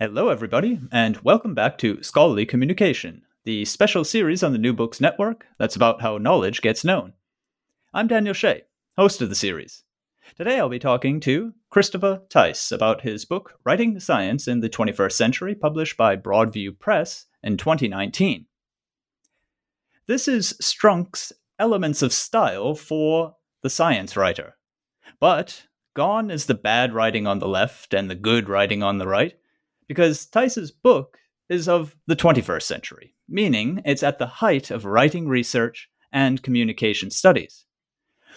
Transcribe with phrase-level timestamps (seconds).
[0.00, 5.00] Hello, everybody, and welcome back to Scholarly Communication, the special series on the New Books
[5.00, 7.12] Network that's about how knowledge gets known.
[7.92, 8.62] I'm Daniel Shea,
[8.96, 9.84] host of the series.
[10.36, 15.12] Today I'll be talking to Christopher Thaiss about his book Writing Science in the 21st
[15.12, 18.46] Century, published by Broadview Press in 2019.
[20.08, 24.56] This is Strunk's Elements of Style for the science writer.
[25.20, 29.06] But gone is the bad writing on the left and the good writing on the
[29.06, 29.34] right
[29.86, 35.28] because Thaiss's book is of the 21st century, meaning it's at the height of writing
[35.28, 37.66] research and communication studies.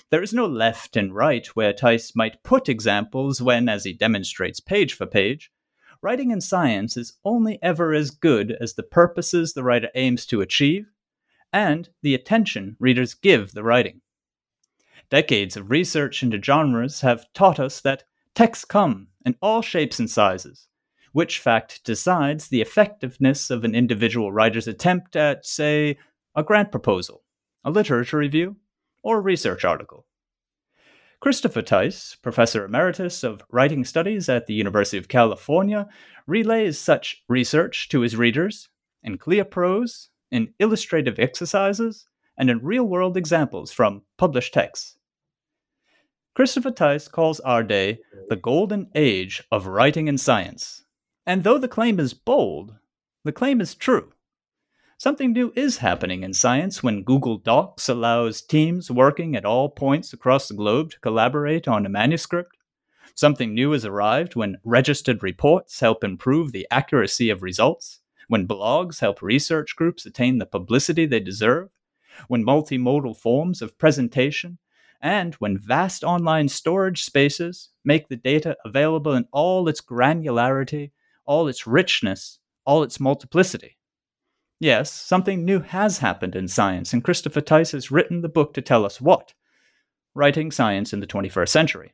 [0.09, 4.59] There is no left and right where Thaiss might put examples when, as he demonstrates
[4.59, 5.51] page for page,
[6.01, 10.41] writing in science is only ever as good as the purposes the writer aims to
[10.41, 10.91] achieve
[11.53, 14.01] and the attention readers give the writing.
[15.09, 18.03] Decades of research into genres have taught us that
[18.35, 20.67] texts come in all shapes and sizes,
[21.17, 25.97] which fact decides the effectiveness of an individual writer's attempt at, say,
[26.35, 27.23] a grant proposal,
[27.63, 28.55] a literature review,
[29.01, 30.05] or a research article.
[31.19, 35.87] Christopher Thaiss, Professor Emeritus of Writing Studies at the University of California,
[36.27, 38.69] relays such research to his readers
[39.01, 42.05] in clear prose, in illustrative exercises,
[42.37, 44.99] and in real world examples from published texts.
[46.35, 50.83] Christopher Thaiss calls our day the golden age of writing in science,
[51.27, 52.75] and though the claim is bold,
[53.25, 54.13] the claim is true.
[54.97, 60.13] Something new is happening in science when Google Docs allows teams working at all points
[60.13, 62.55] across the globe to collaborate on a manuscript.
[63.13, 67.99] Something new has arrived when registered reports help improve the accuracy of results,
[68.29, 71.69] when blogs help research groups attain the publicity they deserve,
[72.29, 74.59] when multimodal forms of presentation,
[75.01, 80.91] and when vast online storage spaces make the data available in all its granularity
[81.27, 83.77] all its richness, all its multiplicity.
[84.59, 88.61] Yes, something new has happened in science, and Christopher Thaiss has written the book to
[88.61, 89.33] tell us what
[90.15, 91.93] Writing Science in the 21st Century.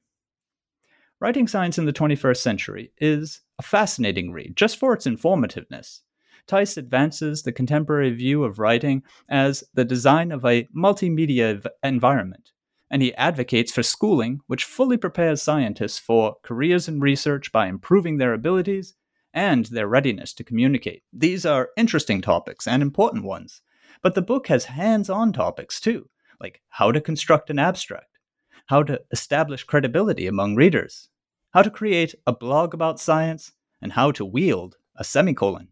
[1.20, 6.02] Writing Science in the 21st Century is a fascinating read just for its informativeness.
[6.48, 12.52] Thaiss advances the contemporary view of writing as the design of a multimedia environment,
[12.90, 18.18] and he advocates for schooling which fully prepares scientists for careers in research by improving
[18.18, 18.94] their abilities
[19.34, 21.04] and their readiness to communicate.
[21.12, 23.62] These are interesting topics and important ones,
[24.02, 28.20] but the book has hands on topics too, like how to construct an abstract,
[28.68, 31.10] how to establish credibility among readers,
[31.52, 33.52] how to create a blog about science,
[33.82, 35.68] and how to wield a semicolon.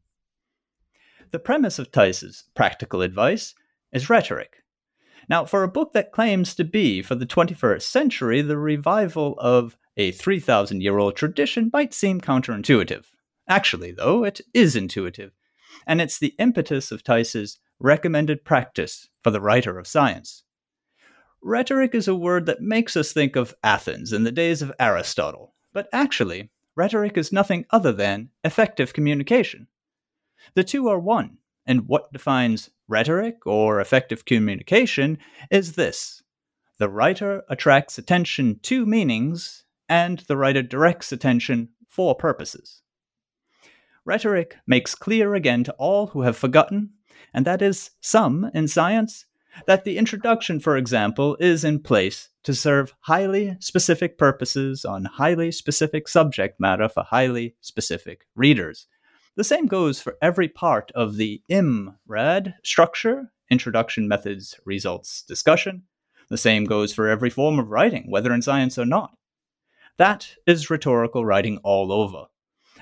[1.32, 3.56] The premise of Thaiss's practical advice
[3.94, 4.64] is rhetoric.
[5.30, 9.78] Now, for a book that claims to be, for the 21st century, the revival of
[9.96, 13.06] a 3,000 year old tradition might seem counterintuitive.
[13.52, 15.34] Actually, though, it is intuitive,
[15.86, 20.44] and it's the impetus of Thaiss's recommended practice for the writer of science.
[21.42, 25.54] Rhetoric is a word that makes us think of Athens in the days of Aristotle,
[25.74, 29.68] but actually, rhetoric is nothing other than effective communication.
[30.54, 35.18] The two are one, and what defines rhetoric or effective communication
[35.50, 36.24] is this
[36.78, 42.82] the writer attracts attention to meanings, and the writer directs attention for purposes.
[44.12, 46.90] Rhetoric makes clear again to all who have forgotten,
[47.34, 49.26] and that is some in science,
[49.68, 55.50] that the introduction, for example, is in place to serve highly specific purposes on highly
[55.50, 58.86] specific subject matter for highly specific readers.
[59.38, 65.84] The same goes for every part of the IMRAD structure introduction, methods, results, discussion.
[66.30, 69.16] The same goes for every form of writing, whether in science or not.
[69.98, 72.26] That is rhetorical writing all over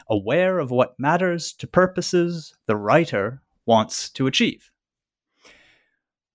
[0.10, 4.72] aware of what matters to purposes the writer wants to achieve.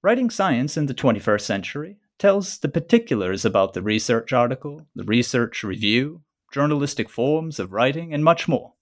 [0.03, 5.65] Writing science in the 21st century tells the particulars about the research article, the research
[5.65, 6.23] review,
[6.53, 8.75] journalistic forms of writing, and much more.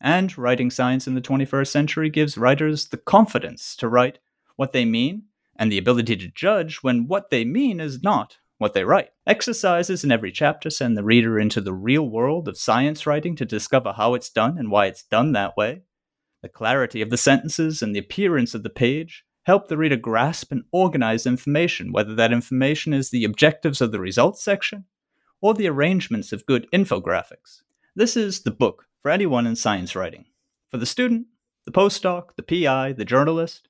[0.00, 4.18] And writing science in the 21st century gives writers the confidence to write
[4.56, 5.24] what they mean
[5.56, 9.10] and the ability to judge when what they mean is not what they write.
[9.26, 13.44] Exercises in every chapter send the reader into the real world of science writing to
[13.44, 15.82] discover how it's done and why it's done that way.
[16.42, 20.52] The clarity of the sentences and the appearance of the page help the reader grasp
[20.52, 24.84] and organize information, whether that information is the objectives of the results section
[25.40, 27.62] or the arrangements of good infographics.
[27.94, 30.26] This is the book for anyone in science writing.
[30.70, 31.26] For the student,
[31.64, 33.68] the postdoc, the PI, the journalist,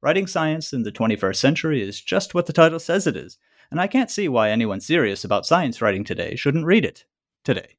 [0.00, 3.38] writing science in the 21st century is just what the title says it is
[3.70, 7.04] and I can't see why anyone serious about science writing today shouldn't read it
[7.44, 7.76] today.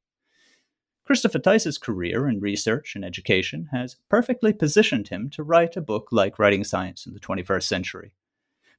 [1.04, 6.08] Christopher Thaiss's career in research and education has perfectly positioned him to write a book
[6.12, 8.12] like Writing Science in the 21st Century.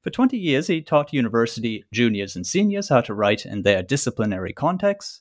[0.00, 4.52] For 20 years, he taught university juniors and seniors how to write in their disciplinary
[4.52, 5.20] contexts.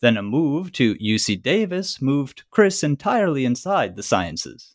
[0.00, 4.74] Then a move to UC Davis moved Chris entirely inside the sciences.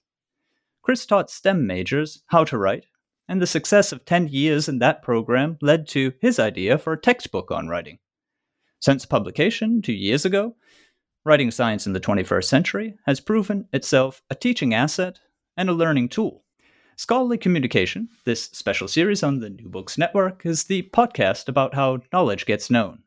[0.83, 2.85] Chris taught STEM majors how to write
[3.27, 7.01] and the success of 10 years in that program led to his idea for a
[7.01, 7.99] textbook on writing.
[8.79, 10.55] Since publication two years ago,
[11.25, 15.19] Writing Science in the 21st Century has proven itself a teaching asset
[15.55, 16.43] and a learning tool.
[16.97, 21.99] Scholarly Communication, this special series on the New Books Network, is the podcast about how
[22.11, 23.03] knowledge gets known.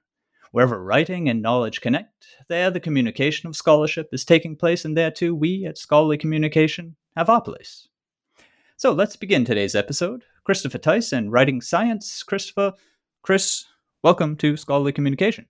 [0.50, 5.10] Wherever writing and knowledge connect, there the communication of scholarship is taking place, and there
[5.10, 7.86] too we at Scholarly Communication have our place.
[8.78, 10.24] So let's begin today's episode.
[10.44, 12.22] Christopher Thaiss, Writing Science.
[12.22, 12.74] Christopher,
[13.22, 13.64] Chris,
[14.02, 15.46] welcome to Scholarly Communication.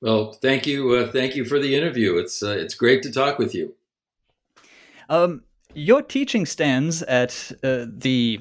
[0.00, 2.16] Well, thank you, uh, thank you for the interview.
[2.16, 3.74] It's uh, it's great to talk with you.
[5.10, 5.42] Um,
[5.74, 8.40] your teaching stands at uh, the,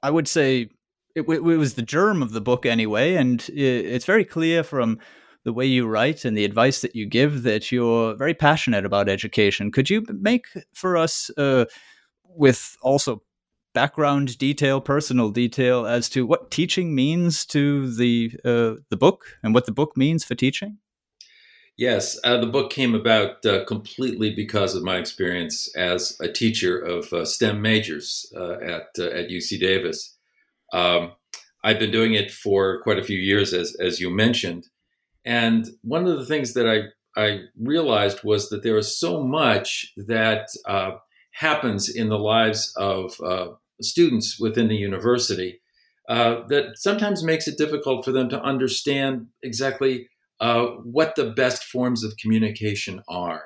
[0.00, 0.70] I would say,
[1.16, 5.00] it, it, was the germ of the book anyway, and it's very clear from
[5.42, 9.08] the way you write and the advice that you give that you're very passionate about
[9.08, 9.72] education.
[9.72, 11.64] Could you make for us, uh,
[12.36, 13.22] with also
[13.74, 19.54] background detail, personal detail as to what teaching means to the uh, the book and
[19.54, 20.78] what the book means for teaching?
[21.76, 26.78] Yes, uh, the book came about uh, completely because of my experience as a teacher
[26.78, 30.16] of uh, STEM majors uh, at uh, at UC Davis.
[30.72, 31.12] Um,
[31.64, 34.68] I've been doing it for quite a few years, as as you mentioned,
[35.24, 39.92] and one of the things that I I realized was that there is so much
[39.96, 40.48] that
[41.32, 43.16] happens in the lives of
[43.80, 45.60] students within the university
[46.08, 50.08] uh, that sometimes makes it difficult for them to understand exactly
[50.40, 53.44] uh, what the best forms of communication are.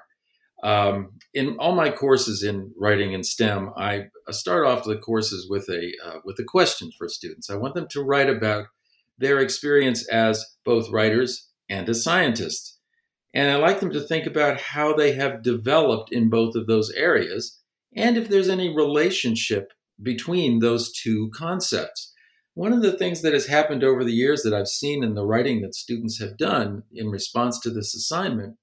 [0.63, 5.69] Um, in all my courses in writing and STEM, I start off the courses with
[5.69, 7.51] a uh, with a question for students.
[7.51, 8.67] I want them to write about
[9.19, 12.79] their experience as both writers and as scientists,
[13.35, 16.91] and I like them to think about how they have developed in both of those
[16.93, 17.61] areas,
[17.95, 19.73] and if there's any relationship
[20.03, 22.13] between those two concepts.
[22.55, 25.27] One of the things that has happened over the years that I've seen in the
[25.27, 28.57] writing that students have done in response to this assignment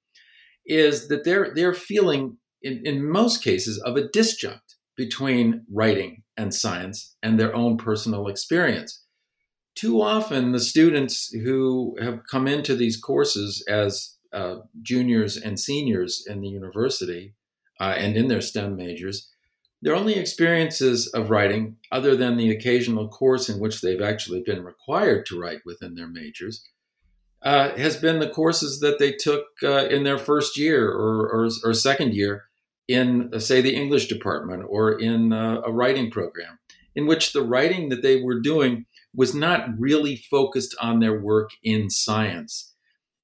[0.65, 6.53] is that they're they're feeling in, in most cases of a disjunct between writing and
[6.53, 9.03] science and their own personal experience.
[9.75, 16.25] Too often, the students who have come into these courses as uh, juniors and seniors
[16.27, 17.35] in the university
[17.80, 19.32] uh, and in their STEM majors
[19.83, 24.63] their only experiences of writing, other than the occasional course in which they've actually been
[24.63, 26.65] required to write within their majors,
[27.41, 31.50] uh, has been the courses that they took uh, in their first year or, or,
[31.65, 32.45] or second year
[32.88, 36.59] in, uh, say, the English department or in uh, a writing program,
[36.95, 41.49] in which the writing that they were doing was not really focused on their work
[41.61, 42.73] in science.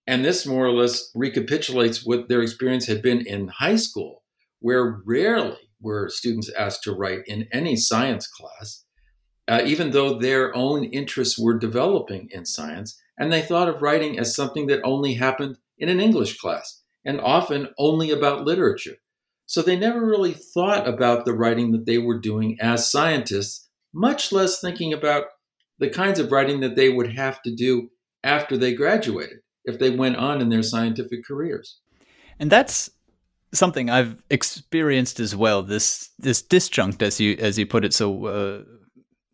[0.05, 4.23] And this more or less recapitulates what their experience had been in high school,
[4.59, 8.83] where rarely were students asked to write in any science class,
[9.48, 13.00] uh, even though their own interests were developing in science.
[13.17, 17.19] And they thought of writing as something that only happened in an English class and
[17.19, 18.98] often only about literature.
[19.45, 24.31] So they never really thought about the writing that they were doing as scientists, much
[24.31, 25.25] less thinking about
[25.79, 27.89] the kinds of writing that they would have to do
[28.24, 31.79] after they graduated if they went on in their scientific careers.
[32.39, 32.91] And that's
[33.53, 35.63] something I've experienced as well.
[35.63, 38.63] This this disjunct, as you as you put it so uh,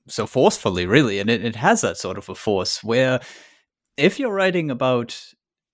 [0.08, 3.20] so forcefully, really, and it, it has that sort of a force where
[3.98, 5.20] if you're writing about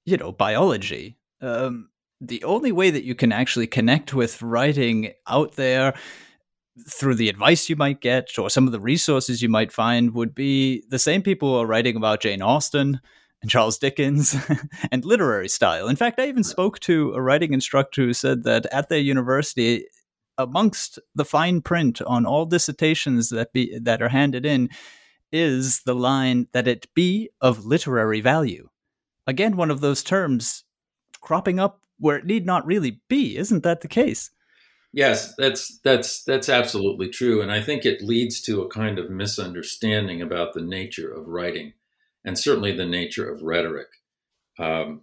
[0.05, 5.55] you know biology, um, the only way that you can actually connect with writing out
[5.55, 5.93] there
[6.89, 10.33] through the advice you might get or some of the resources you might find would
[10.33, 13.01] be the same people who are writing about Jane Austen
[13.41, 14.35] and Charles Dickens
[14.91, 15.87] and literary style.
[15.87, 19.85] In fact, I even spoke to a writing instructor who said that at their university,
[20.37, 24.69] amongst the fine print on all dissertations that be that are handed in,
[25.31, 28.69] is the line that it be of literary value?
[29.27, 30.63] Again, one of those terms
[31.21, 33.37] cropping up where it need not really be.
[33.37, 34.31] Isn't that the case?
[34.93, 39.09] Yes, that's that's that's absolutely true, and I think it leads to a kind of
[39.09, 41.73] misunderstanding about the nature of writing,
[42.25, 43.87] and certainly the nature of rhetoric.
[44.59, 45.01] Um,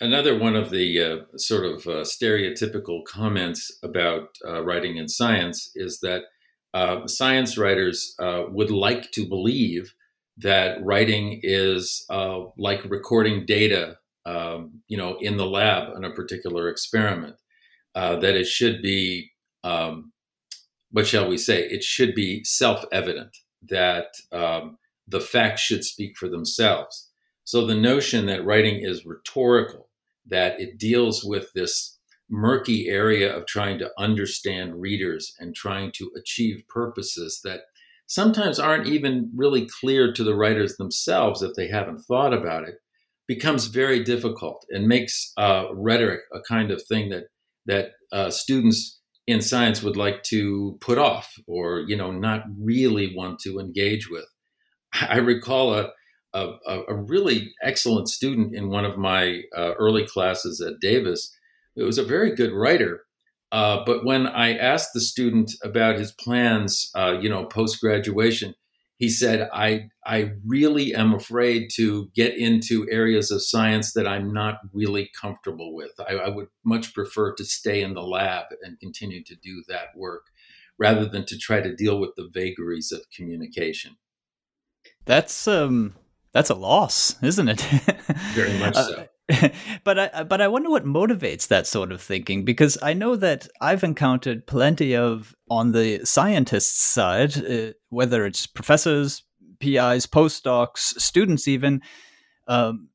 [0.00, 5.70] another one of the uh, sort of uh, stereotypical comments about uh, writing in science
[5.74, 6.24] is that
[6.72, 9.94] uh, science writers uh, would like to believe
[10.36, 16.12] that writing is uh, like recording data, um, you know, in the lab on a
[16.12, 17.36] particular experiment
[17.94, 19.30] that it should be,
[19.62, 20.12] um,
[20.90, 21.62] what shall we say?
[21.62, 23.36] It should be self evident
[23.68, 27.10] that um, the facts should speak for themselves.
[27.44, 29.90] So the notion that writing is rhetorical,
[30.26, 31.98] that it deals with this
[32.30, 37.60] murky area of trying to understand readers and trying to achieve purposes that
[38.06, 42.76] sometimes aren't even really clear to the writers themselves if they haven't thought about it
[43.26, 47.24] becomes very difficult and makes uh, rhetoric a kind of thing that
[47.66, 53.14] that uh, students in science would like to put off or you know not really
[53.16, 54.26] want to engage with.
[55.00, 55.90] I recall a
[56.34, 61.32] a, a really excellent student in one of my uh, early classes at Davis.
[61.76, 63.04] It was a very good writer,
[63.52, 68.56] uh, but when I asked the student about his plans, uh, you know, post graduation,
[68.96, 74.32] he said, I, I really am afraid to get into areas of science that I'm
[74.32, 75.92] not really comfortable with.
[76.00, 79.96] I, I, would much prefer to stay in the lab and continue to do that
[79.96, 80.26] work
[80.78, 83.96] rather than to try to deal with the vagaries of communication.
[85.04, 85.94] That's um
[86.32, 87.60] that's a loss, isn't it?
[88.34, 89.06] Very much uh, so.
[89.84, 93.48] but I but I wonder what motivates that sort of thinking because I know that
[93.60, 99.22] I've encountered plenty of on the scientists side, uh, whether it's professors,
[99.60, 101.80] PIs, postdocs, students, even,
[102.48, 102.88] um,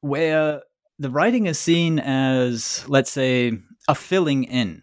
[0.00, 0.62] where
[0.98, 3.52] the writing is seen as let's say
[3.86, 4.82] a filling in.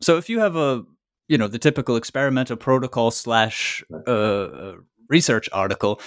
[0.00, 0.84] So if you have a
[1.26, 4.74] you know the typical experimental protocol slash uh, uh
[5.08, 6.00] research article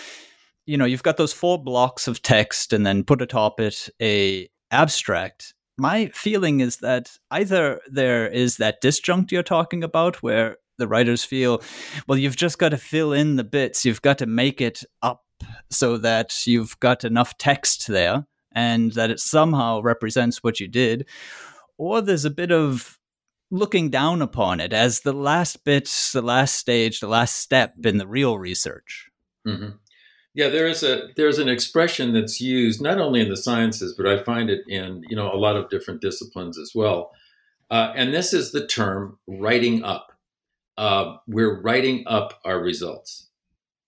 [0.65, 4.47] you know you've got those four blocks of text and then put atop it a
[4.71, 5.55] abstract.
[5.79, 11.23] My feeling is that either there is that disjunct you're talking about where the writers
[11.23, 11.63] feel
[12.07, 15.23] well you've just got to fill in the bits you've got to make it up
[15.71, 21.07] so that you've got enough text there and that it somehow represents what you did.
[21.77, 22.98] Or there's a bit of
[23.51, 27.97] looking down upon it as the last bit the last stage the last step in
[27.97, 29.09] the real research
[29.47, 29.69] mm-hmm.
[30.39, 34.07] Yeah, there is a there's an expression that's used not only in the sciences, but
[34.07, 37.11] I find it in you know a lot of different disciplines as well.
[37.71, 40.13] Uh, and this is the term writing up.
[40.77, 43.29] Uh, we're writing up our results,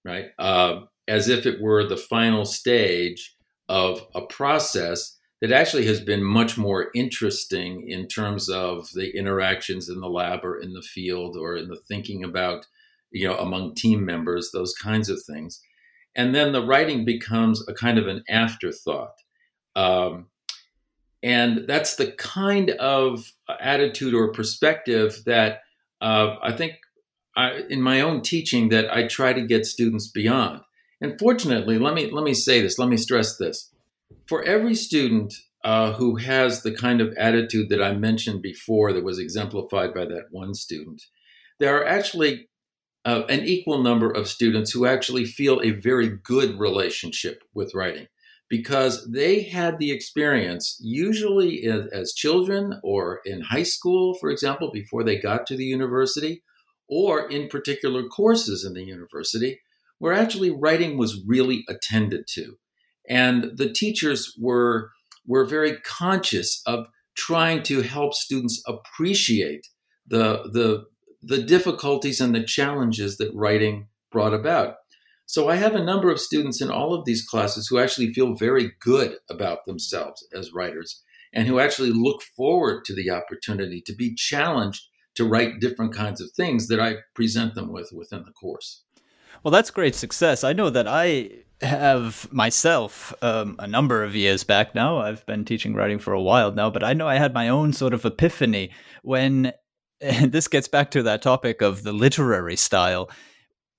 [0.03, 0.31] right?
[0.37, 3.35] Uh, as if it were the final stage
[3.69, 9.89] of a process that actually has been much more interesting in terms of the interactions
[9.89, 12.67] in the lab or in the field or in the thinking about,
[13.11, 15.61] you know, among team members, those kinds of things
[16.15, 19.15] and then the writing becomes a kind of an afterthought.
[19.75, 20.27] Um,
[21.23, 25.61] and that's the kind of attitude or perspective that
[26.01, 26.73] uh, I think
[27.37, 30.61] I, in my own teaching that I try to get students beyond.
[30.99, 32.77] And fortunately, let me let me say this.
[32.77, 33.70] Let me stress this:
[34.31, 35.33] for every student
[35.65, 40.05] uh, who has the kind of attitude that I mentioned before, that was exemplified by
[40.05, 41.01] that one student,
[41.59, 42.47] there are actually
[43.03, 48.07] uh, an equal number of students who actually feel a very good relationship with writing
[48.47, 54.71] because they had the experience, usually as, as children or in high school, for example,
[54.71, 56.41] before they got to the university,
[56.87, 59.59] or in particular courses in the university,
[59.99, 62.55] where actually writing was really attended to.
[63.09, 64.91] And the teachers were,
[65.25, 69.67] were very conscious of trying to help students appreciate
[70.07, 70.85] the, the
[71.21, 74.75] the difficulties and the challenges that writing brought about.
[75.25, 78.35] So I have a number of students in all of these classes who actually feel
[78.35, 81.01] very good about themselves as writers
[81.33, 84.83] and who actually look forward to the opportunity to be challenged
[85.15, 88.83] to write different kinds of things that I present them with within the course.
[89.43, 90.43] Well, that's great success.
[90.43, 91.29] I know that I
[91.61, 94.97] have myself um, a number of years back now.
[94.97, 97.73] I've been teaching writing for a while now, but I know I had my own
[97.73, 98.71] sort of epiphany
[99.03, 99.53] when
[99.99, 103.09] this gets back to that topic of the literary style.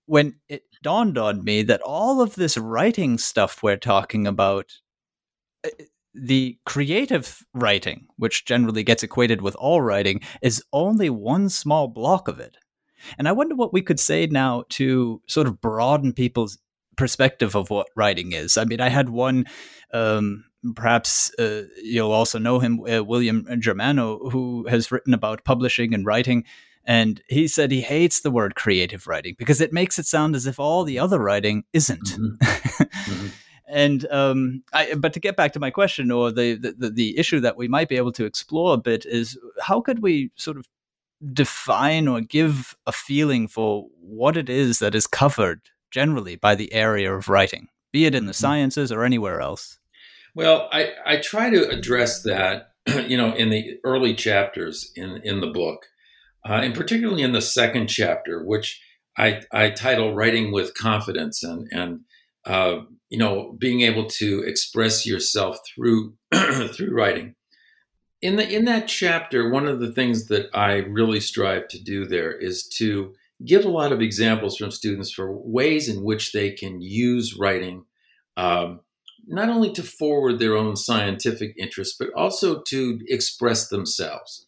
[0.06, 4.72] When it dawned on me that all of this writing stuff we're talking about,
[5.64, 5.70] eh,
[6.14, 12.28] the creative writing, which generally gets equated with all writing, is only one small block
[12.28, 12.58] of it.
[13.18, 16.58] And I wonder what we could say now to sort of broaden people's
[16.96, 18.56] perspective of what writing is.
[18.56, 19.46] I mean, I had one,
[19.92, 20.44] um,
[20.74, 26.06] perhaps uh, you'll also know him, uh, William Germano, who has written about publishing and
[26.06, 26.44] writing.
[26.84, 30.46] And he said he hates the word creative writing because it makes it sound as
[30.46, 32.04] if all the other writing isn't.
[32.04, 32.36] Mm-hmm.
[32.82, 33.26] mm-hmm.
[33.68, 37.40] And um, I, but to get back to my question or the, the the issue
[37.40, 40.66] that we might be able to explore a bit is how could we sort of
[41.32, 45.60] define or give a feeling for what it is that is covered
[45.92, 48.36] generally by the area of writing, be it in the mm-hmm.
[48.36, 49.78] sciences or anywhere else?
[50.34, 52.72] Well, I, I try to address that,
[53.06, 55.86] you know, in the early chapters in, in the book,
[56.48, 58.80] uh, and particularly in the second chapter, which
[59.16, 62.00] I, I title "Writing with Confidence," and and
[62.46, 67.34] uh, you know, being able to express yourself through through writing.
[68.20, 72.06] In the in that chapter, one of the things that I really strive to do
[72.06, 76.50] there is to give a lot of examples from students for ways in which they
[76.50, 77.84] can use writing,
[78.36, 78.80] um,
[79.26, 84.46] not only to forward their own scientific interests, but also to express themselves,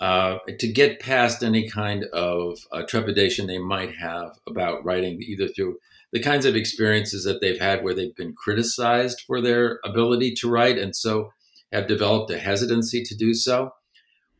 [0.00, 5.48] uh, to get past any kind of uh, trepidation they might have about writing, either
[5.48, 5.78] through
[6.12, 10.48] the kinds of experiences that they've had where they've been criticized for their ability to
[10.48, 11.32] write and so
[11.72, 13.72] have developed a hesitancy to do so.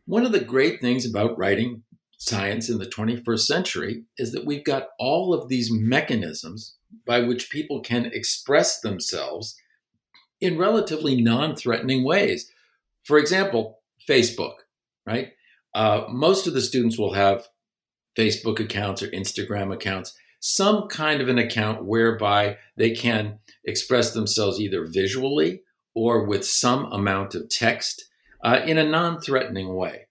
[0.07, 1.83] One of the great things about writing
[2.16, 7.50] science in the 21st century is that we've got all of these mechanisms by which
[7.50, 9.56] people can express themselves
[10.40, 12.50] in relatively non threatening ways.
[13.04, 14.54] For example, Facebook,
[15.06, 15.32] right?
[15.75, 17.49] Uh, most of the students will have
[18.18, 24.61] Facebook accounts or Instagram accounts some kind of an account whereby they can express themselves
[24.61, 25.62] either visually
[25.94, 28.04] or with some amount of text
[28.44, 30.06] uh, in a non threatening way.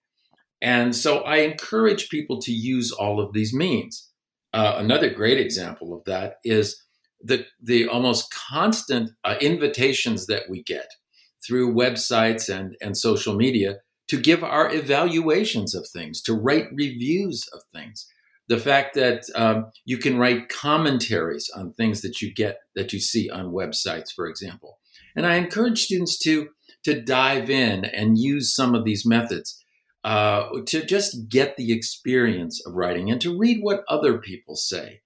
[0.61, 4.09] And so I encourage people to use all of these means.
[4.53, 6.81] Uh, another great example of that is
[7.21, 10.87] the, the almost constant uh, invitations that we get
[11.45, 17.47] through websites and, and social media to give our evaluations of things, to write reviews
[17.53, 18.07] of things
[18.47, 22.99] the fact that um, you can write commentaries on things that you get that you
[22.99, 24.79] see on websites, for example.
[25.15, 26.49] And I encourage students to
[26.83, 29.63] to dive in and use some of these methods
[30.05, 35.01] uh, to just get the experience of writing and to read what other people say.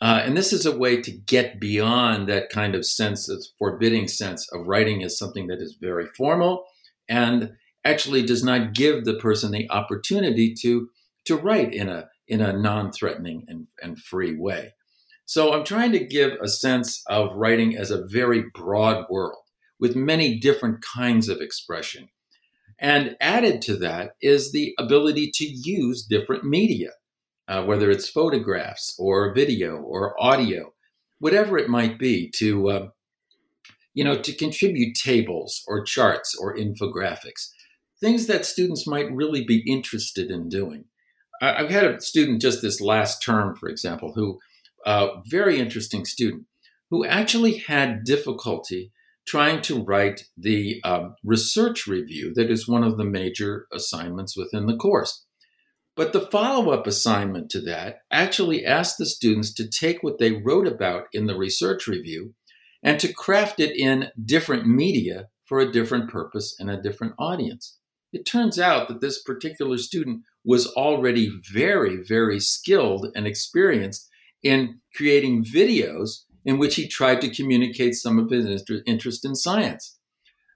[0.00, 4.06] Uh, and this is a way to get beyond that kind of sense, of forbidding
[4.06, 6.64] sense of writing as something that is very formal
[7.08, 7.50] and
[7.84, 10.88] actually does not give the person the opportunity to
[11.24, 14.72] to write in a in a non threatening and, and free way.
[15.26, 19.42] So I'm trying to give a sense of writing as a very broad world
[19.80, 22.08] with many different kinds of expression.
[22.80, 26.90] And added to that is the ability to use different media,
[27.48, 30.72] uh, whether it's photographs or video or audio,
[31.18, 32.88] whatever it might be, to uh,
[33.94, 37.50] you know to contribute tables or charts or infographics,
[38.00, 40.84] things that students might really be interested in doing.
[41.40, 44.40] I've had a student just this last term, for example, who,
[44.84, 46.46] uh, very interesting student,
[46.90, 48.90] who actually had difficulty
[49.28, 54.66] trying to write the um, research review that is one of the major assignments within
[54.66, 55.26] the course.
[55.94, 60.32] But the follow up assignment to that actually asked the students to take what they
[60.32, 62.34] wrote about in the research review
[62.82, 67.78] and to craft it in different media for a different purpose and a different audience.
[68.12, 74.08] It turns out that this particular student was already very, very skilled and experienced
[74.42, 79.98] in creating videos in which he tried to communicate some of his interest in science.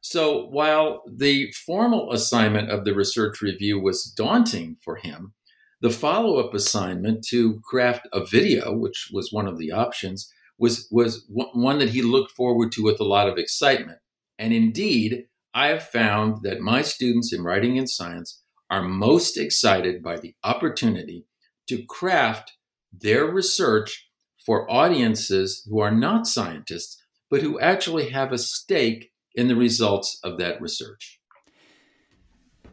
[0.00, 5.34] So while the formal assignment of the research review was daunting for him,
[5.82, 10.88] the follow up assignment to craft a video, which was one of the options, was,
[10.90, 13.98] was one that he looked forward to with a lot of excitement.
[14.38, 20.02] And indeed, I have found that my students in writing and science are most excited
[20.02, 21.26] by the opportunity
[21.68, 22.52] to craft
[22.90, 24.08] their research
[24.44, 27.00] for audiences who are not scientists,
[27.30, 31.20] but who actually have a stake in the results of that research.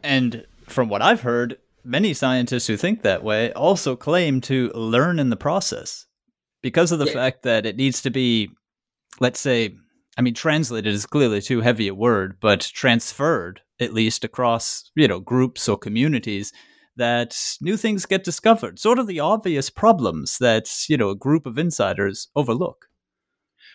[0.02, 5.18] And from what I've heard, many scientists who think that way also claim to learn
[5.18, 6.06] in the process
[6.62, 7.12] because of the yeah.
[7.12, 8.50] fact that it needs to be,
[9.18, 9.74] let's say,
[10.18, 15.08] I mean, translated is clearly too heavy a word, but transferred at least across, you
[15.08, 16.52] know, groups or communities
[17.00, 18.78] that new things get discovered.
[18.78, 22.86] Sort of the obvious problems that, you know, a group of insiders overlook.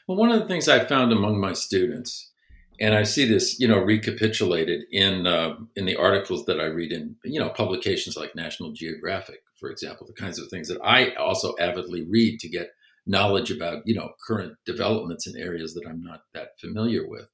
[0.07, 2.31] Well, one of the things I found among my students
[2.79, 6.91] and I see this, you know, recapitulated in uh, in the articles that I read
[6.91, 11.13] in, you know, publications like National Geographic, for example, the kinds of things that I
[11.15, 12.71] also avidly read to get
[13.05, 17.27] knowledge about, you know, current developments in areas that I'm not that familiar with.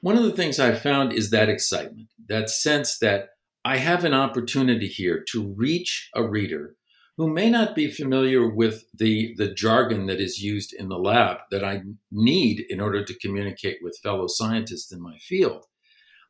[0.00, 3.30] One of the things I've found is that excitement, that sense that
[3.66, 6.76] I have an opportunity here to reach a reader
[7.16, 11.38] who may not be familiar with the, the jargon that is used in the lab
[11.50, 15.64] that I need in order to communicate with fellow scientists in my field.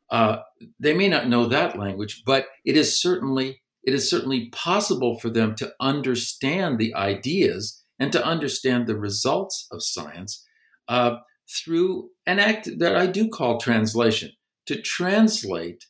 [0.09, 0.37] Uh,
[0.79, 5.29] they may not know that language, but it is certainly it is certainly possible for
[5.29, 10.43] them to understand the ideas and to understand the results of science
[10.87, 14.31] uh, through an act that I do call translation.
[14.65, 15.85] To translate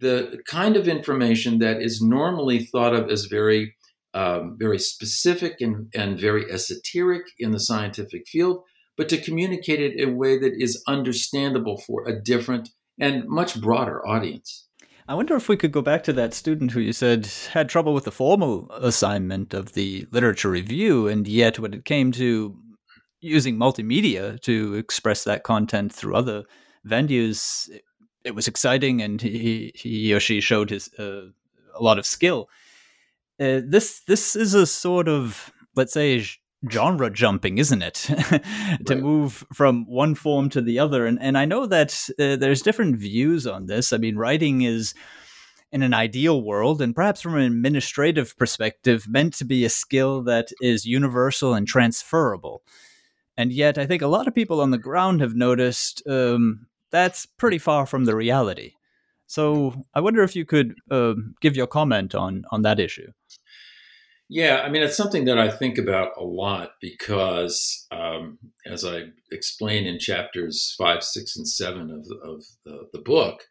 [0.00, 3.74] the kind of information that is normally thought of as very
[4.14, 8.62] um, very specific and, and very esoteric in the scientific field,
[8.96, 13.60] but to communicate it in a way that is understandable for a different and much
[13.60, 14.66] broader audience.
[15.06, 17.94] I wonder if we could go back to that student who you said had trouble
[17.94, 22.56] with the formal assignment of the literature review, and yet when it came to
[23.20, 26.44] using multimedia to express that content through other
[26.86, 27.68] venues,
[28.28, 31.28] it was exciting, and he he or she showed his uh,
[31.74, 32.48] a lot of skill.
[33.40, 36.24] Uh, this this is a sort of let's say
[36.70, 37.94] genre jumping, isn't it?
[38.04, 39.00] to right.
[39.00, 42.96] move from one form to the other, and and I know that uh, there's different
[42.96, 43.92] views on this.
[43.92, 44.94] I mean, writing is
[45.72, 50.22] in an ideal world, and perhaps from an administrative perspective, meant to be a skill
[50.24, 52.62] that is universal and transferable.
[53.38, 57.26] And yet, I think a lot of people on the ground have noticed um, that's
[57.26, 58.72] pretty far from the reality.
[59.26, 63.12] So I wonder if you could uh, give your comment on on that issue.
[64.30, 69.04] Yeah, I mean, it's something that I think about a lot because, um, as I
[69.32, 73.44] explain in chapters five, six, and seven of of the, the book,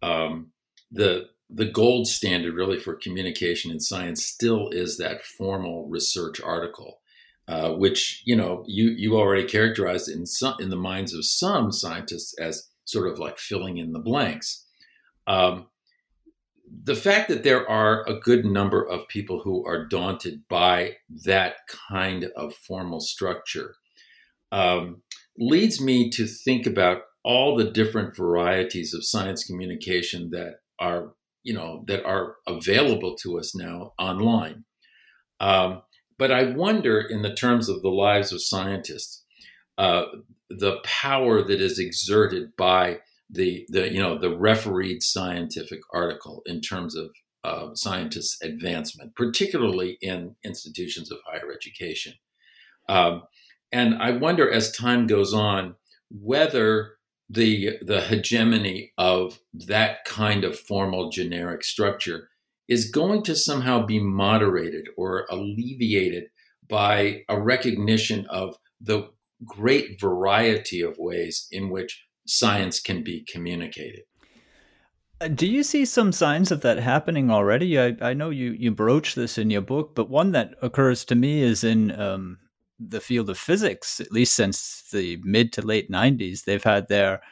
[0.00, 0.52] um,
[0.92, 7.00] the the gold standard really for communication in science still is that formal research article,
[7.48, 11.72] uh, which you know you you already characterized in some in the minds of some
[11.72, 14.66] scientists as sort of like filling in the blanks.
[15.26, 15.66] Um,
[16.84, 21.56] the fact that there are a good number of people who are daunted by that
[21.88, 23.74] kind of formal structure
[24.50, 25.02] um,
[25.38, 31.52] leads me to think about all the different varieties of science communication that are you
[31.52, 34.64] know that are available to us now online
[35.40, 35.82] um,
[36.18, 39.24] but i wonder in the terms of the lives of scientists
[39.78, 40.04] uh,
[40.58, 42.98] the power that is exerted by
[43.30, 47.10] the the you know the refereed scientific article in terms of
[47.44, 52.14] uh, scientists' advancement, particularly in institutions of higher education.
[52.88, 53.22] Um,
[53.72, 55.74] and I wonder, as time goes on,
[56.10, 56.96] whether
[57.28, 62.28] the the hegemony of that kind of formal generic structure
[62.68, 66.24] is going to somehow be moderated or alleviated
[66.68, 69.08] by a recognition of the
[69.44, 74.02] great variety of ways in which science can be communicated.
[75.20, 77.78] Uh, do you see some signs of that happening already?
[77.78, 81.14] I, I know you, you broach this in your book, but one that occurs to
[81.14, 82.38] me is in um,
[82.80, 86.44] the field of physics, at least since the mid to late 90s.
[86.44, 87.22] They've had their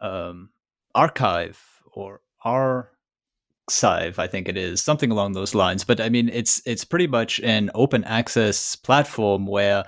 [0.00, 0.50] um,
[0.94, 1.56] arXiv
[1.92, 5.84] or arXiv, I think it is, something along those lines.
[5.84, 9.84] But I mean, it's it's pretty much an open access platform where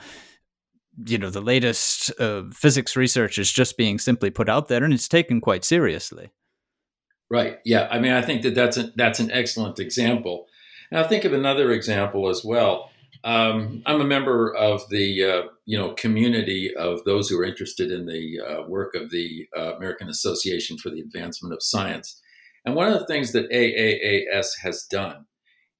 [1.07, 4.93] you know the latest uh, physics research is just being simply put out there and
[4.93, 6.31] it's taken quite seriously.
[7.31, 7.59] Right.
[7.65, 7.89] Yeah.
[7.91, 10.47] I mean i think that that's a, that's an excellent example.
[10.91, 12.91] And i think of another example as well.
[13.25, 17.91] Um, i'm a member of the uh, you know community of those who are interested
[17.91, 22.21] in the uh, work of the uh, american association for the advancement of science.
[22.65, 25.27] And one of the things that aaas has done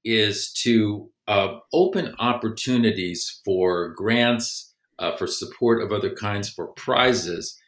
[0.03, 7.59] is to uh, open opportunities for grants uh, for support of other kinds, for prizes,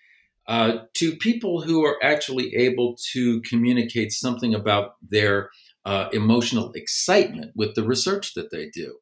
[0.47, 5.49] uh, to people who are actually able to communicate something about their
[5.85, 8.97] uh, emotional excitement with the research that they do.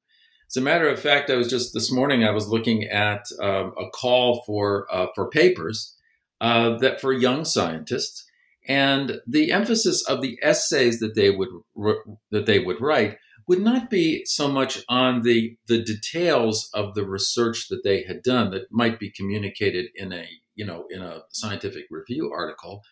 [0.50, 3.74] As a matter of fact, I was just this morning I was looking at um,
[3.78, 5.96] a call for uh, for papers
[6.40, 8.26] uh, that for young scientists,
[8.68, 11.50] and the emphasis of the essays that they would
[12.32, 17.06] that they would write would not be so much on the the details of the
[17.06, 21.22] research that they had done that might be communicated in a you know in a
[21.30, 22.84] scientific review article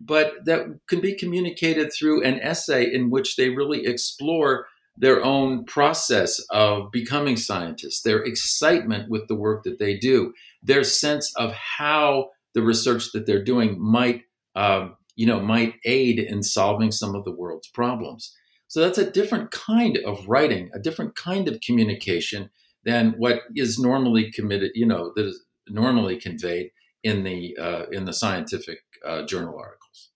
[0.00, 4.66] but that can be communicated through an essay in which they really explore
[4.96, 10.84] their own process of becoming scientists their excitement with the work that they do their
[10.84, 14.22] sense of how the research that they're doing might
[14.54, 18.34] um, you know, might aid in solving some of the world's problems.
[18.68, 22.50] So that's a different kind of writing, a different kind of communication
[22.84, 26.70] than what is normally committed, you know, that is normally conveyed
[27.02, 30.10] in the uh, in the scientific uh, journal articles.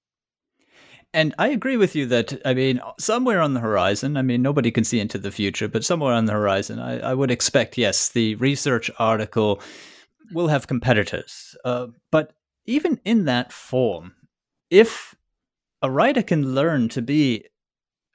[1.14, 4.70] And I agree with you that I mean, somewhere on the horizon, I mean, nobody
[4.70, 8.08] can see into the future, but somewhere on the horizon, I, I would expect, yes,
[8.08, 9.60] the research article
[10.32, 11.56] will have competitors.
[11.64, 12.32] Uh, but
[12.64, 14.14] even in that form,
[14.70, 15.14] if
[15.82, 17.44] a writer can learn to be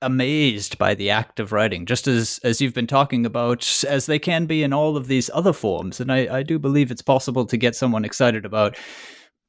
[0.02, 4.20] amazed by the act of writing, just as as you've been talking about, as they
[4.20, 6.00] can be in all of these other forms.
[6.00, 8.78] And I, I do believe it's possible to get someone excited about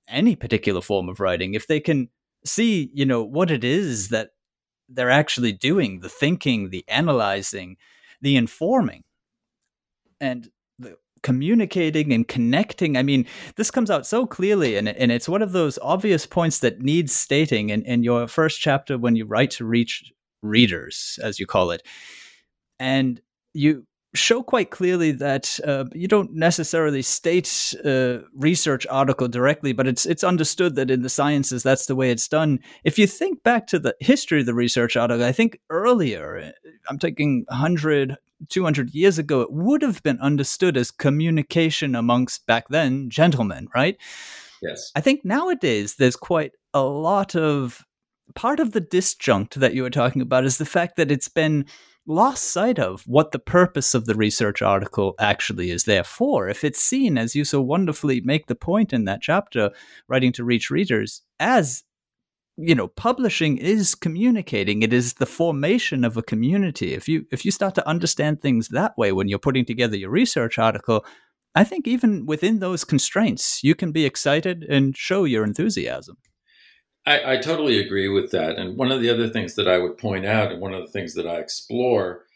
[0.08, 2.08] any particular form of writing if they can
[2.44, 4.30] see, you know, what it is that
[4.88, 7.76] they're actually doing, the thinking, the analyzing,
[8.22, 9.04] the informing.
[10.20, 12.96] And the communicating and connecting.
[12.96, 16.60] I mean, this comes out so clearly, and, and it's one of those obvious points
[16.60, 21.38] that needs stating in, in your first chapter when you write to reach readers, as
[21.38, 21.82] you call it.
[22.78, 23.20] And
[23.54, 29.86] you show quite clearly that uh, you don't necessarily state a research article directly, but
[29.86, 32.58] it's it's understood that in the sciences that's the way it's done.
[32.84, 36.52] If you think back to the history of the research article, I think earlier,
[36.88, 38.16] I'm taking 100,
[38.48, 43.96] 200 years ago, it would have been understood as communication amongst back then gentlemen, right?
[44.62, 44.90] Yes.
[44.96, 47.84] I think nowadays there's quite a lot of
[48.34, 51.66] part of the disjunct that you were talking about is the fact that it's been
[52.06, 56.48] lost sight of what the purpose of the research article actually is there for.
[56.48, 59.70] If it's seen, as you so wonderfully make the point in that chapter,
[60.08, 61.84] writing to reach readers, as
[62.58, 67.44] you know publishing is communicating it is the formation of a community if you if
[67.44, 71.06] you start to understand things that way when you're putting together your research article
[71.54, 76.16] i think even within those constraints you can be excited and show your enthusiasm
[77.08, 78.58] I, I, totally agree with that.
[78.58, 80.92] And one of the other things that I would point out, and one of the
[80.92, 82.26] things that I explore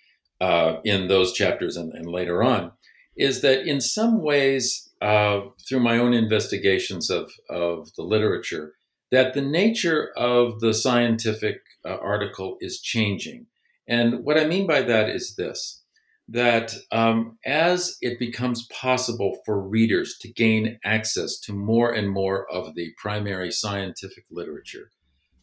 [0.41, 2.73] uh, in those chapters and, and, later on,
[3.15, 8.73] is that in some ways, uh, through my own investigations of, of the literature,
[9.11, 13.47] that the nature of the scientific uh, article is changing.
[13.87, 15.82] And what I mean by that is this
[16.29, 22.51] that um, as it becomes possible for readers to gain access to more and more
[22.51, 24.91] of the primary scientific literature,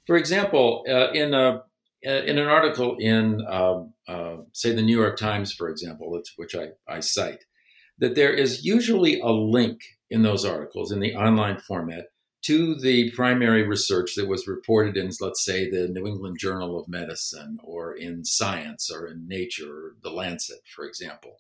[0.08, 1.64] for example, uh, in a
[2.08, 6.56] uh, in an article in, um, uh, say, the New York Times, for example, which
[6.56, 7.44] I, I cite,
[7.98, 12.06] that there is usually a link in those articles in the online format
[12.42, 16.88] to the primary research that was reported in, let's say, the New England Journal of
[16.88, 21.38] Medicine or in Science or in Nature or The Lancet, for example.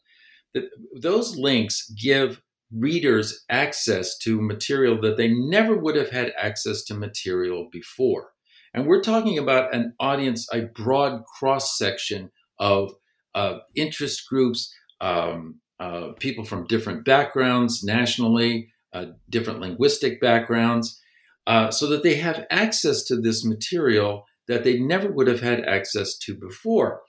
[0.54, 6.84] That those links give readers access to material that they never would have had access
[6.84, 8.32] to material before.
[8.74, 12.94] And we're talking about an audience, a broad cross section of
[13.34, 21.00] uh, interest groups, um, uh, people from different backgrounds nationally, uh, different linguistic backgrounds,
[21.48, 25.66] uh, so that they have access to this material that they never would have had
[25.66, 27.02] access to before.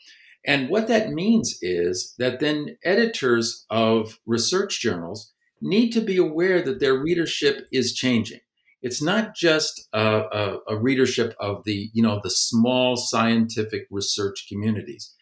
[0.46, 6.62] And what that means is that then editors of research journals need to be aware
[6.62, 8.40] that their readership is changing.
[8.80, 14.46] It's not just a, a, a readership of the, you know, the small scientific research
[14.48, 15.14] communities.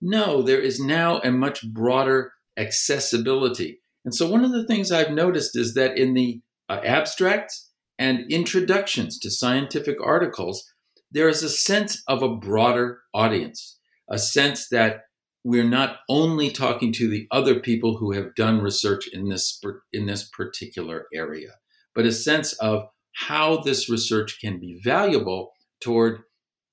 [0.00, 5.12] No, there is now a much broader accessibility and so, one of the things I've
[5.12, 10.64] noticed is that in the uh, abstracts and introductions to scientific articles,
[11.10, 13.78] there is a sense of a broader audience,
[14.10, 15.02] a sense that
[15.44, 19.60] we're not only talking to the other people who have done research in this
[19.92, 21.50] in this particular area,
[21.94, 22.84] but a sense of
[23.14, 26.22] how this research can be valuable toward,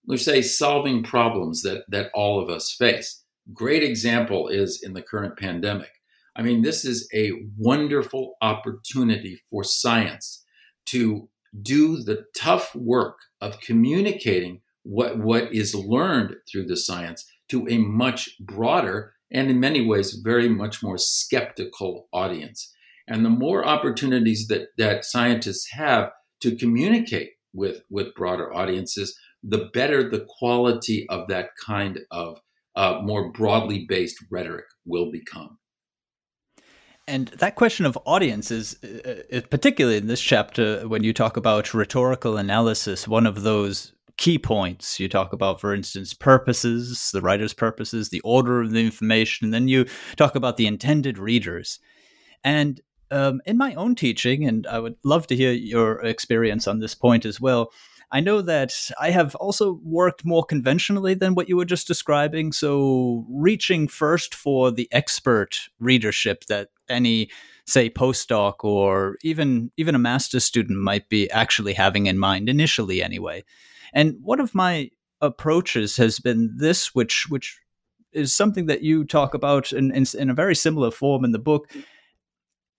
[0.08, 3.24] let's say, solving problems that that all of us face.
[3.54, 5.92] Great example is in the current pandemic.
[6.40, 10.46] I mean, this is a wonderful opportunity for science
[10.86, 11.28] to
[11.62, 17.78] do the tough work of communicating what, what is learned through the science to a
[17.78, 22.74] much broader and in many ways very much more skeptical audience.
[23.06, 29.70] And the more opportunities that, that scientists have to communicate with, with broader audiences, the
[29.74, 32.40] better the quality of that kind of
[32.78, 35.58] uh, more broadly based rhetoric will become.
[37.10, 41.38] And that question of audience is, uh, uh, particularly in this chapter, when you talk
[41.38, 45.00] about rhetorical analysis, one of those key points.
[45.00, 49.54] You talk about, for instance, purposes, the writer's purposes, the order of the information, and
[49.54, 49.86] then you
[50.18, 51.80] talk about the intended readers.
[52.44, 56.78] And um, in my own teaching, and I would love to hear your experience on
[56.78, 57.72] this point as well,
[58.12, 62.52] I know that I have also worked more conventionally than what you were just describing.
[62.52, 67.30] So, reaching first for the expert readership that any,
[67.68, 73.04] say, postdoc or even even a master's student might be actually having in mind initially,
[73.04, 73.44] anyway.
[73.94, 74.90] And one of my
[75.22, 77.60] approaches has been this, which which
[78.12, 81.38] is something that you talk about in, in, in a very similar form in the
[81.38, 81.72] book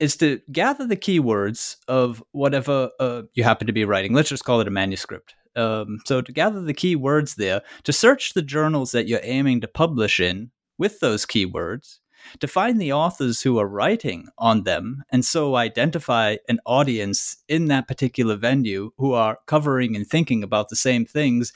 [0.00, 4.14] is to gather the keywords of whatever uh, you happen to be writing.
[4.14, 5.34] Let's just call it a manuscript.
[5.54, 9.68] Um, so to gather the keywords there, to search the journals that you're aiming to
[9.68, 11.98] publish in with those keywords,
[12.38, 17.66] to find the authors who are writing on them, and so identify an audience in
[17.66, 21.52] that particular venue who are covering and thinking about the same things,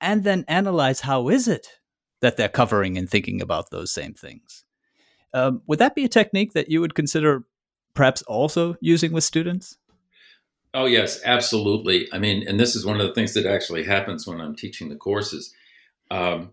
[0.00, 1.68] and then analyze how is it
[2.20, 4.64] that they're covering and thinking about those same things.
[5.32, 7.44] Um, would that be a technique that you would consider
[7.94, 9.76] perhaps also using with students?
[10.74, 12.08] Oh, yes, absolutely.
[12.12, 14.88] I mean, and this is one of the things that actually happens when I'm teaching
[14.88, 15.54] the courses.
[16.10, 16.50] Um,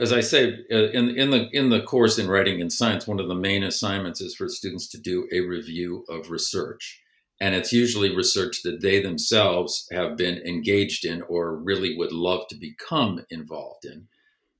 [0.00, 3.20] as I say uh, in in the in the course in writing in science, one
[3.20, 7.02] of the main assignments is for students to do a review of research,
[7.38, 12.48] and it's usually research that they themselves have been engaged in or really would love
[12.48, 14.08] to become involved in.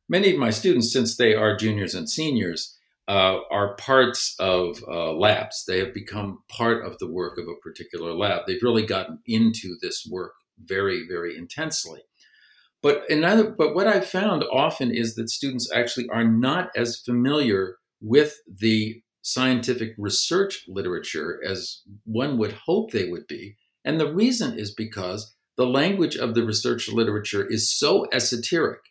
[0.08, 2.76] Many of my students, since they are juniors and seniors,
[3.10, 5.64] uh, are parts of uh, labs.
[5.66, 8.42] They have become part of the work of a particular lab.
[8.46, 12.02] They've really gotten into this work very, very intensely.
[12.84, 17.78] But another, but what I've found often is that students actually are not as familiar
[18.00, 23.56] with the scientific research literature as one would hope they would be.
[23.84, 28.82] And the reason is because the language of the research literature is so esoteric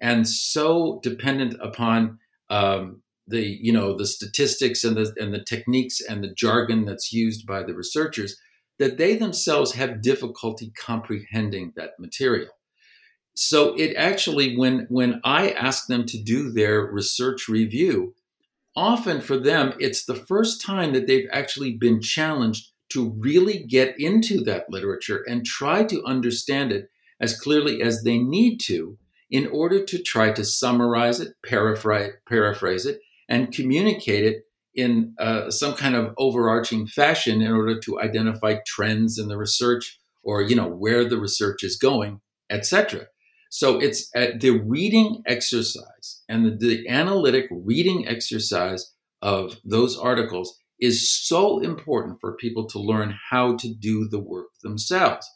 [0.00, 6.00] and so dependent upon um, the you know the statistics and the and the techniques
[6.00, 8.36] and the jargon that's used by the researchers
[8.78, 12.50] that they themselves have difficulty comprehending that material.
[13.34, 18.14] So it actually when when i ask them to do their research review
[18.76, 23.98] often for them it's the first time that they've actually been challenged to really get
[23.98, 28.98] into that literature and try to understand it as clearly as they need to
[29.30, 34.42] in order to try to summarize it paraphrase, paraphrase it and communicate it
[34.74, 39.98] in uh, some kind of overarching fashion in order to identify trends in the research
[40.22, 43.06] or you know where the research is going etc
[43.50, 50.58] so it's uh, the reading exercise and the, the analytic reading exercise of those articles
[50.80, 55.26] is so important for people to learn how to do the work themselves.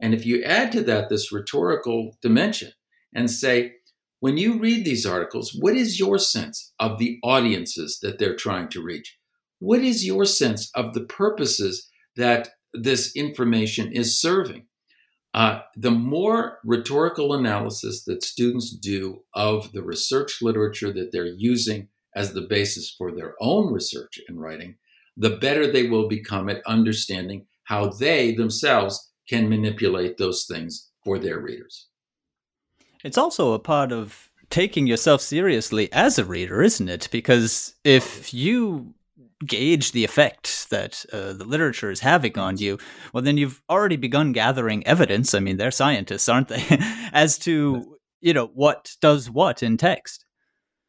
[0.00, 2.72] And if you add to that this rhetorical dimension
[3.14, 3.72] and say
[4.22, 8.68] when you read these articles, what is your sense of the audiences that they're trying
[8.68, 9.18] to reach?
[9.58, 14.66] What is your sense of the purposes that this information is serving?
[15.34, 21.88] Uh, the more rhetorical analysis that students do of the research literature that they're using
[22.14, 24.76] as the basis for their own research and writing,
[25.16, 31.18] the better they will become at understanding how they themselves can manipulate those things for
[31.18, 31.88] their readers.
[33.04, 37.08] It's also a part of taking yourself seriously as a reader, isn't it?
[37.10, 38.94] Because if you
[39.46, 42.78] gauge the effect that uh, the literature is having on you,
[43.12, 45.34] well, then you've already begun gathering evidence.
[45.34, 46.64] I mean, they're scientists, aren't they?
[47.12, 50.24] as to you know what does what in text.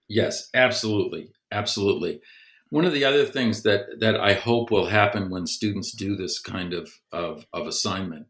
[0.08, 2.22] Yes, absolutely, absolutely.
[2.70, 6.40] One of the other things that that I hope will happen when students do this
[6.40, 8.28] kind of of, of assignment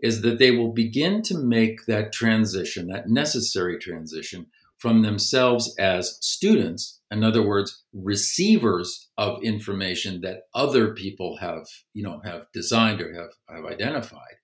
[0.00, 4.46] is that they will begin to make that transition, that necessary transition
[4.78, 12.02] from themselves as students, in other words, receivers of information that other people have, you
[12.02, 14.36] know, have designed or have, have identified,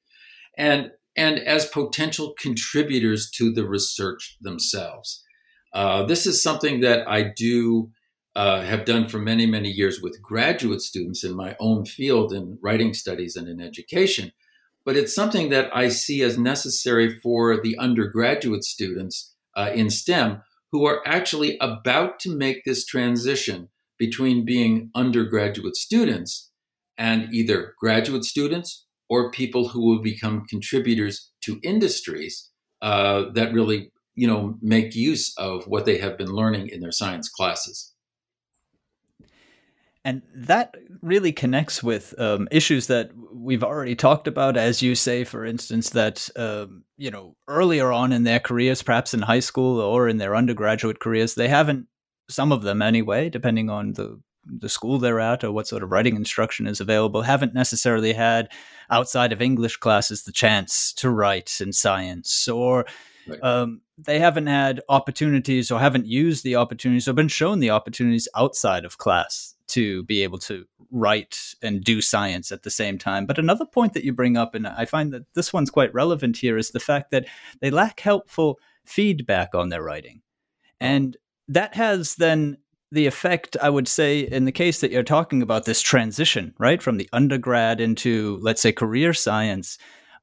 [0.56, 5.22] and and as potential contributors to the research themselves.
[5.74, 7.90] Uh, this is something that I do
[8.34, 12.58] uh, have done for many, many years with graduate students in my own field in
[12.62, 14.32] writing studies and in education
[14.84, 20.42] but it's something that I see as necessary for the undergraduate students uh, in STEM
[20.70, 23.68] who are actually about to make this transition
[23.98, 26.50] between being undergraduate students
[26.98, 32.50] and either graduate students or people who will become contributors to industries
[32.80, 36.92] uh, that really you know make use of what they have been learning in their
[36.92, 37.91] science classes
[40.04, 45.22] and that really connects with um, issues that we've already talked about, as you say,
[45.22, 49.80] for instance, that um, you know earlier on in their careers, perhaps in high school
[49.80, 51.86] or in their undergraduate careers, they haven't.
[52.28, 55.92] Some of them, anyway, depending on the the school they're at or what sort of
[55.92, 58.48] writing instruction is available haven't necessarily had
[58.90, 62.84] outside of English classes the chance to write in science or
[63.28, 63.42] right.
[63.42, 68.28] um, they haven't had opportunities or haven't used the opportunities or been shown the opportunities
[68.34, 73.26] outside of class to be able to write and do science at the same time.
[73.26, 76.36] But another point that you bring up, and I find that this one's quite relevant
[76.36, 77.26] here, is the fact that
[77.60, 80.20] they lack helpful feedback on their writing.
[80.22, 80.68] Oh.
[80.80, 81.16] And
[81.48, 82.58] that has then
[82.90, 86.82] the effect, I would say, in the case that you're talking about this transition, right,
[86.82, 89.78] from the undergrad into, let's say, career science,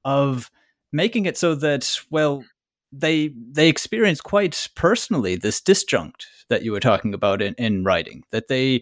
[0.06, 0.52] of
[0.94, 2.44] making it so that, well,
[2.92, 8.24] they they experience quite personally this disjunct that you were talking about in, in writing
[8.32, 8.82] that they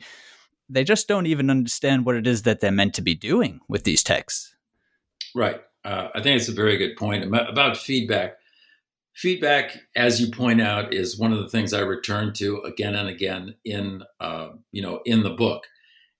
[0.70, 3.84] they just don't even understand what it is that they're meant to be doing with
[3.84, 4.56] these texts.
[5.36, 5.62] Right.
[5.84, 8.38] Uh, I think it's a very good point about feedback.
[9.16, 13.10] Feedback, as you point out, is one of the things I return to again and
[13.10, 15.64] again in uh, you know in the book.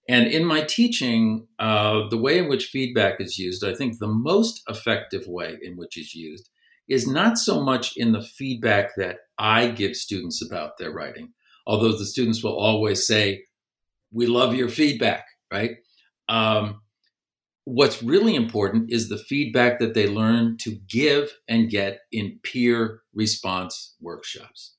[0.10, 4.08] And in my teaching, uh, the way in which feedback is used, I think the
[4.08, 6.50] most effective way in which it's used
[6.88, 11.34] is not so much in the feedback that I give students about their writing,
[11.66, 13.44] although the students will always say,
[14.12, 15.78] we love your feedback, right?
[16.30, 16.82] Um,
[17.66, 23.02] what's really important is the feedback that they learn to give and get in peer
[23.14, 24.76] response workshops.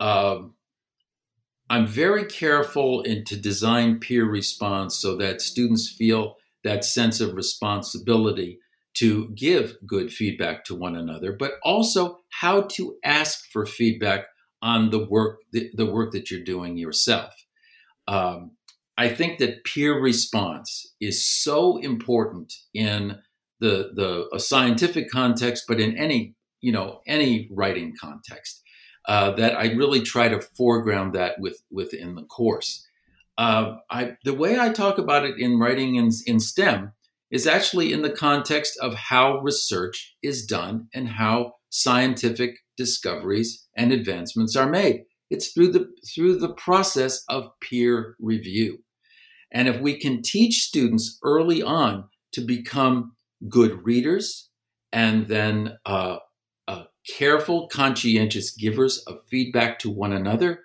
[0.00, 0.54] Um,
[1.70, 7.34] I'm very careful in to design peer response so that students feel that sense of
[7.34, 8.58] responsibility
[8.94, 14.26] to give good feedback to one another, but also how to ask for feedback
[14.62, 17.34] on the work the, the work that you're doing yourself.
[18.06, 18.52] Um,
[18.96, 23.18] I think that peer response is so important in
[23.60, 23.90] the
[24.32, 28.62] the scientific context, but in any you know any writing context,
[29.06, 32.86] uh, that I really try to foreground that with within the course.
[33.36, 36.92] Uh, I the way I talk about it in writing in, in STEM
[37.30, 43.92] is actually in the context of how research is done and how scientific discoveries and
[43.92, 45.02] advancements are made.
[45.30, 48.78] It's through the through the process of peer review.
[49.52, 53.12] And if we can teach students early on to become
[53.48, 54.50] good readers
[54.92, 56.18] and then uh,
[56.66, 60.60] uh, careful, conscientious givers of feedback to one another,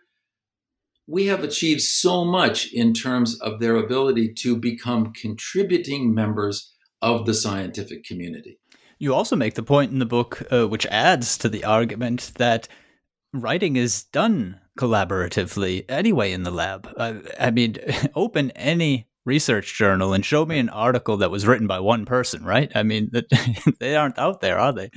[1.07, 7.26] we have achieved so much in terms of their ability to become contributing members of
[7.26, 8.60] the scientific community.
[8.99, 12.68] You also make the point in the book, uh, which adds to the argument that
[13.34, 16.89] writing is done collaboratively anyway in the lab.
[16.97, 17.77] I mean,
[18.15, 22.43] open any research journal and show me an article that was written by one person,
[22.43, 22.71] right?
[22.73, 23.25] I mean, that
[23.80, 24.89] they aren't out there, are they?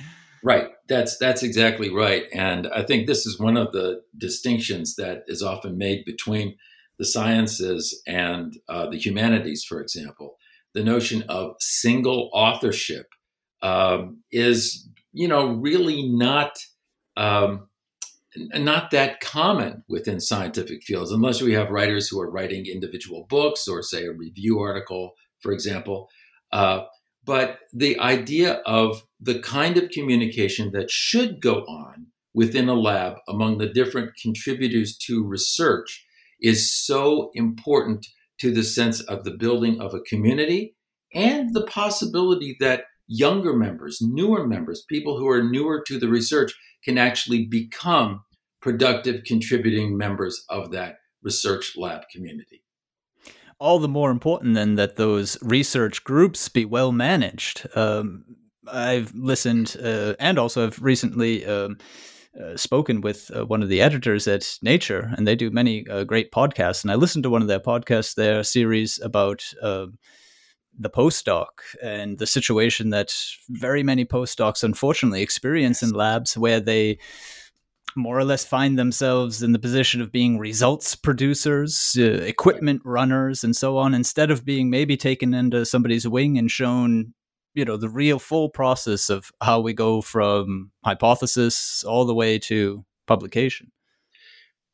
[0.44, 0.68] Right.
[0.88, 2.24] That's that's exactly right.
[2.32, 6.56] And I think this is one of the distinctions that is often made between
[6.98, 10.36] the sciences and uh, the humanities, for example.
[10.74, 13.06] The notion of single authorship
[13.60, 16.56] um, is, you know, really not
[17.16, 17.68] um,
[18.36, 23.68] not that common within scientific fields, unless we have writers who are writing individual books
[23.68, 26.08] or, say, a review article, for example.
[26.52, 26.84] Uh,
[27.24, 33.16] but the idea of the kind of communication that should go on within a lab
[33.28, 36.04] among the different contributors to research
[36.40, 38.06] is so important
[38.40, 40.74] to the sense of the building of a community
[41.14, 46.52] and the possibility that younger members, newer members, people who are newer to the research
[46.84, 48.22] can actually become
[48.60, 52.62] productive contributing members of that research lab community.
[53.58, 57.66] All the more important then that those research groups be well managed.
[57.76, 58.24] Um,
[58.66, 61.78] I've listened uh, and also have recently um,
[62.40, 66.04] uh, spoken with uh, one of the editors at Nature, and they do many uh,
[66.04, 66.82] great podcasts.
[66.82, 69.98] And I listened to one of their podcasts, their series about um,
[70.78, 71.48] the postdoc
[71.82, 73.14] and the situation that
[73.50, 76.98] very many postdocs unfortunately experience in labs where they
[77.96, 83.44] more or less find themselves in the position of being results producers, uh, equipment runners,
[83.44, 87.12] and so on, instead of being maybe taken into somebody's wing and shown,
[87.54, 92.38] you know, the real full process of how we go from hypothesis all the way
[92.38, 93.70] to publication.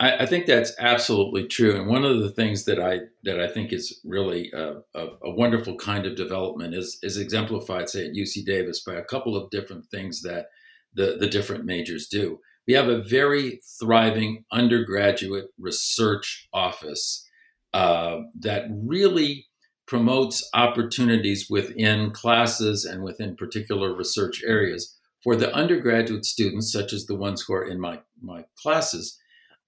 [0.00, 3.48] I, I, think that's absolutely true, and one of the things that I that I
[3.48, 8.12] think is really a, a, a, wonderful kind of development is is exemplified, say, at
[8.12, 10.46] UC Davis by a couple of different things that
[10.94, 12.38] the the different majors do.
[12.66, 17.26] We have a very thriving undergraduate research office
[17.74, 19.46] uh, that really
[19.86, 27.06] promotes opportunities within classes and within particular research areas for the undergraduate students, such as
[27.06, 29.18] the ones who are in my my classes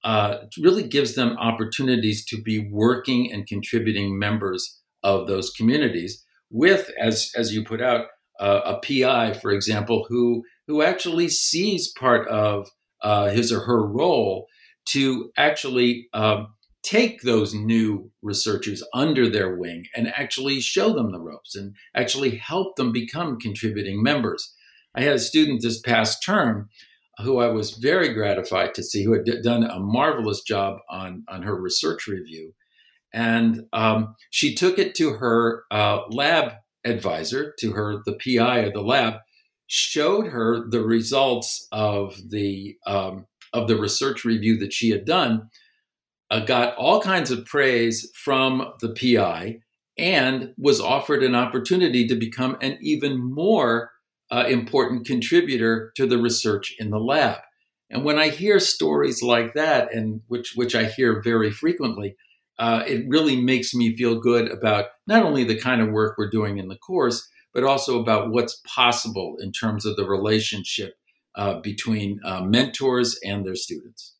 [0.05, 6.90] uh, really gives them opportunities to be working and contributing members of those communities with,
[6.98, 8.07] as, as you put out,
[8.38, 12.68] uh, a PI, for example, who, who actually sees part of
[13.03, 14.46] uh, his or her role
[14.86, 16.48] to actually um,
[16.82, 22.36] take those new researchers under their wing and actually show them the ropes and actually
[22.36, 24.55] help them become contributing members.
[24.94, 26.68] I had a student this past term
[27.23, 31.25] who I was very gratified to see, who had d- done a marvelous job on,
[31.29, 32.55] on her research review.
[33.12, 36.53] And um, she took it to her uh, lab
[36.85, 39.14] advisor, to her, the PI of the lab,
[39.66, 45.49] showed her the results of the, um, of the research review that she had done
[46.31, 49.59] uh, got all kinds of praise from the PI
[49.99, 53.91] and was offered an opportunity to become an even more
[54.31, 57.39] uh, important contributor to the research in the lab.
[57.91, 62.16] And when I hear stories like that, and which which I hear very frequently,
[62.59, 66.31] uh, it really makes me feel good about not only the kind of work we're
[66.31, 70.95] doing in the course, but also about what's possible in terms of the relationship
[71.35, 74.14] uh, between uh, mentors and their students.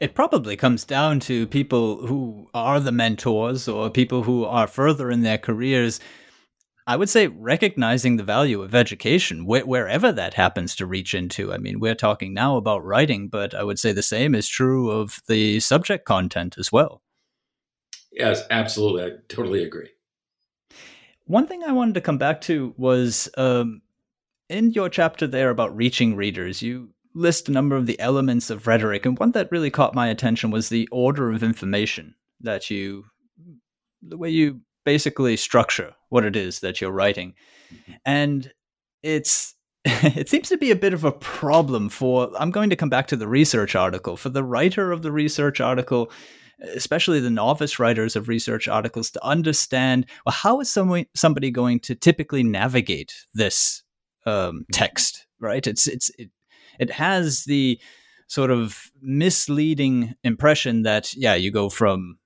[0.00, 5.10] It probably comes down to people who are the mentors or people who are further
[5.10, 6.00] in their careers.
[6.90, 11.52] I would say recognizing the value of education wh- wherever that happens to reach into.
[11.52, 14.90] I mean, we're talking now about writing, but I would say the same is true
[14.90, 17.00] of the subject content as well.
[18.10, 19.04] Yes, absolutely.
[19.04, 19.90] I totally agree.
[21.26, 23.82] One thing I wanted to come back to was um,
[24.48, 28.66] in your chapter there about reaching readers, you list a number of the elements of
[28.66, 33.04] rhetoric, and one that really caught my attention was the order of information that you,
[34.02, 37.34] the way you basically structure what it is that you're writing,
[37.72, 37.92] mm-hmm.
[38.04, 38.52] and
[39.02, 39.54] it's
[39.84, 43.06] it seems to be a bit of a problem for i'm going to come back
[43.06, 46.10] to the research article for the writer of the research article
[46.74, 51.80] especially the novice writers of research articles to understand well how is someone somebody going
[51.80, 53.82] to typically navigate this
[54.26, 54.60] um, mm-hmm.
[54.72, 56.28] text right it's it's it,
[56.78, 57.80] it has the
[58.26, 62.18] sort of misleading impression that yeah you go from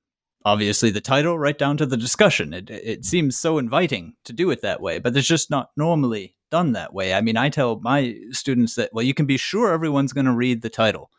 [0.45, 2.53] obviously the title right down to the discussion.
[2.53, 6.37] It, it seems so inviting to do it that way but it's just not normally
[6.51, 7.15] done that way.
[7.15, 10.33] I mean i tell my students that well you can be sure everyone's going to
[10.33, 11.11] read the title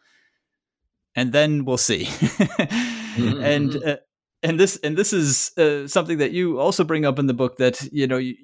[1.15, 2.05] and then we'll see.
[2.05, 3.43] Mm-hmm.
[3.43, 3.97] and uh,
[4.43, 7.57] and this and this is uh, something that you also bring up in the book
[7.57, 8.36] that you know you,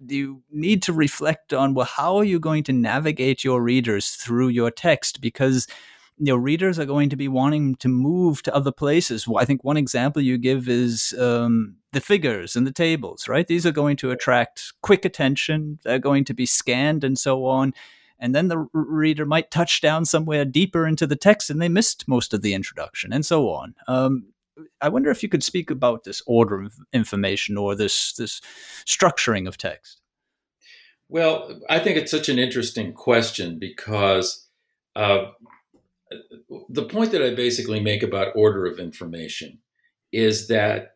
[0.00, 4.48] you need to reflect on well how are you going to navigate your readers through
[4.48, 5.20] your text?
[5.20, 5.66] Because
[6.18, 9.26] you know readers are going to be wanting to move to other places.
[9.34, 13.46] I think one example you give is um, the figures and the tables right?
[13.46, 15.78] These are going to attract quick attention.
[15.84, 17.74] They're going to be scanned and so on.
[18.18, 22.08] And then the reader might touch down somewhere deeper into the text and they missed
[22.08, 23.74] most of the introduction and so on.
[23.88, 24.28] Um,
[24.80, 28.40] I wonder if you could speak about this order of information or this this
[28.86, 30.00] structuring of text.
[31.08, 34.48] Well, I think it's such an interesting question because
[34.96, 35.26] uh,
[36.68, 39.58] the point that I basically make about order of information
[40.12, 40.94] is that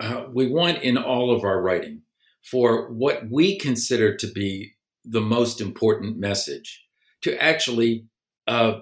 [0.00, 2.02] uh, we want in all of our writing
[2.42, 6.84] for what we consider to be the most important message
[7.22, 8.06] to actually
[8.46, 8.80] uh,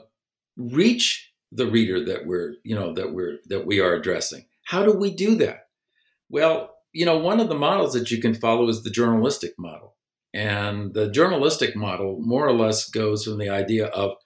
[0.57, 4.47] reach the reader that we're you know that we're that we are addressing.
[4.64, 5.68] How do we do that?
[6.29, 9.95] Well you know one of the models that you can follow is the journalistic model.
[10.35, 14.16] And the journalistic model more or less goes from the idea of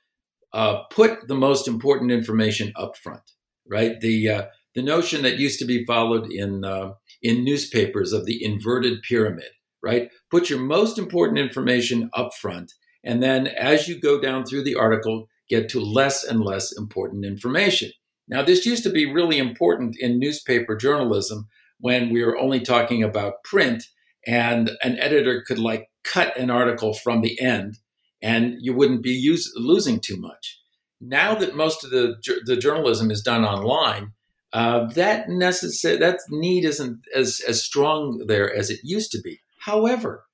[0.53, 3.23] uh, put the most important information up front
[3.69, 4.43] right the uh,
[4.75, 6.93] the notion that used to be followed in uh,
[7.23, 9.51] in newspapers of the inverted pyramid
[9.83, 12.73] right put your most important information up front
[13.05, 17.27] and then as you go down through the article get to less and less important
[17.27, 17.91] information.
[18.29, 21.49] Now, this used to be really important in newspaper journalism
[21.81, 23.83] when we were only talking about print
[24.27, 27.79] and an editor could like cut an article from the end
[28.23, 30.59] and you wouldn't be use, losing too much.
[31.01, 34.13] Now that most of the, the journalism is done online,
[34.53, 39.41] uh, that necessary that need isn't as, as strong there as it used to be.
[39.61, 40.25] However,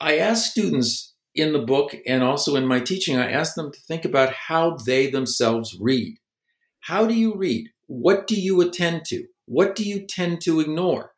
[0.00, 3.80] I ask students in the book and also in my teaching, I ask them to
[3.80, 6.18] think about how they themselves read.
[6.80, 7.70] How do you read?
[7.86, 9.26] What do you attend to?
[9.44, 11.12] What do you tend to ignore?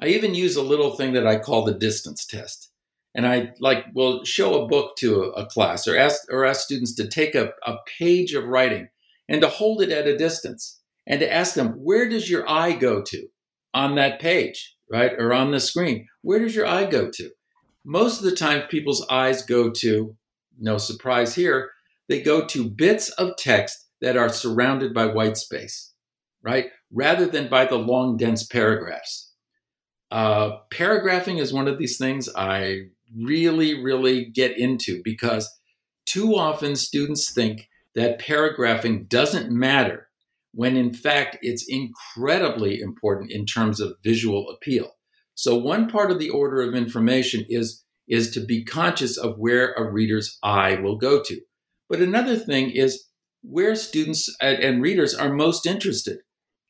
[0.00, 2.70] I even use a little thing that I call the distance test.
[3.14, 6.62] And I like will show a book to a, a class or ask or ask
[6.62, 8.88] students to take a, a page of writing
[9.28, 12.72] and to hold it at a distance and to ask them, where does your eye
[12.72, 13.28] go to
[13.72, 15.12] on that page, right?
[15.18, 16.08] Or on the screen?
[16.22, 17.30] Where does your eye go to?
[17.84, 20.16] most of the time people's eyes go to,
[20.58, 21.70] no surprise here,
[22.08, 25.92] they go to bits of text that are surrounded by white space,
[26.42, 26.66] right?
[26.90, 29.32] Rather than by the long, dense paragraphs.
[30.10, 35.50] Uh, paragraphing is one of these things I really, really get into because
[36.06, 40.08] too often students think that paragraphing doesn't matter
[40.52, 44.92] when in fact it's incredibly important in terms of visual appeal.
[45.34, 49.72] So one part of the order of information is is to be conscious of where
[49.72, 51.40] a reader's eye will go to.
[51.88, 53.06] But another thing is
[53.42, 56.18] where students and readers are most interested.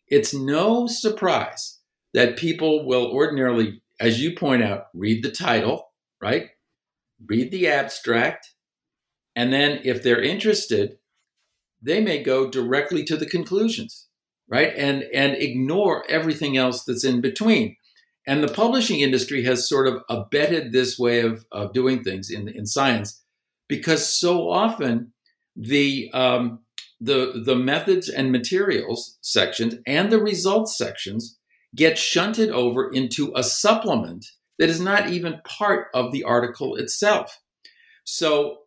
[0.06, 1.80] It's no surprise
[2.12, 5.88] that people will ordinarily, as you point out, read the title,
[6.24, 6.48] right?
[7.26, 8.54] Read the abstract.
[9.36, 10.96] And then if they're interested,
[11.82, 14.08] they may go directly to the conclusions,
[14.48, 14.72] right?
[14.74, 17.76] And, and ignore everything else that's in between.
[18.26, 22.48] And the publishing industry has sort of abetted this way of, of doing things in,
[22.48, 23.22] in science
[23.68, 25.12] because so often
[25.54, 26.60] the, um,
[27.02, 31.38] the, the methods and materials sections and the results sections
[31.74, 34.24] get shunted over into a supplement
[34.58, 37.40] that is not even part of the article itself.
[38.04, 38.58] So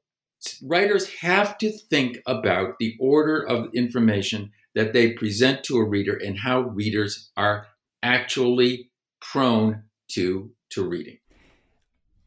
[0.64, 6.16] writers have to think about the order of information that they present to a reader
[6.16, 7.68] and how readers are
[8.04, 11.18] actually prone to to reading.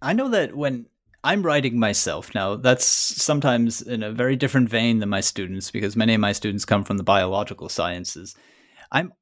[0.03, 0.87] I know that when
[1.23, 5.95] I'm writing myself now, that's sometimes in a very different vein than my students because
[5.95, 8.35] many of my students come from the biological sciences.
[8.91, 9.13] I'm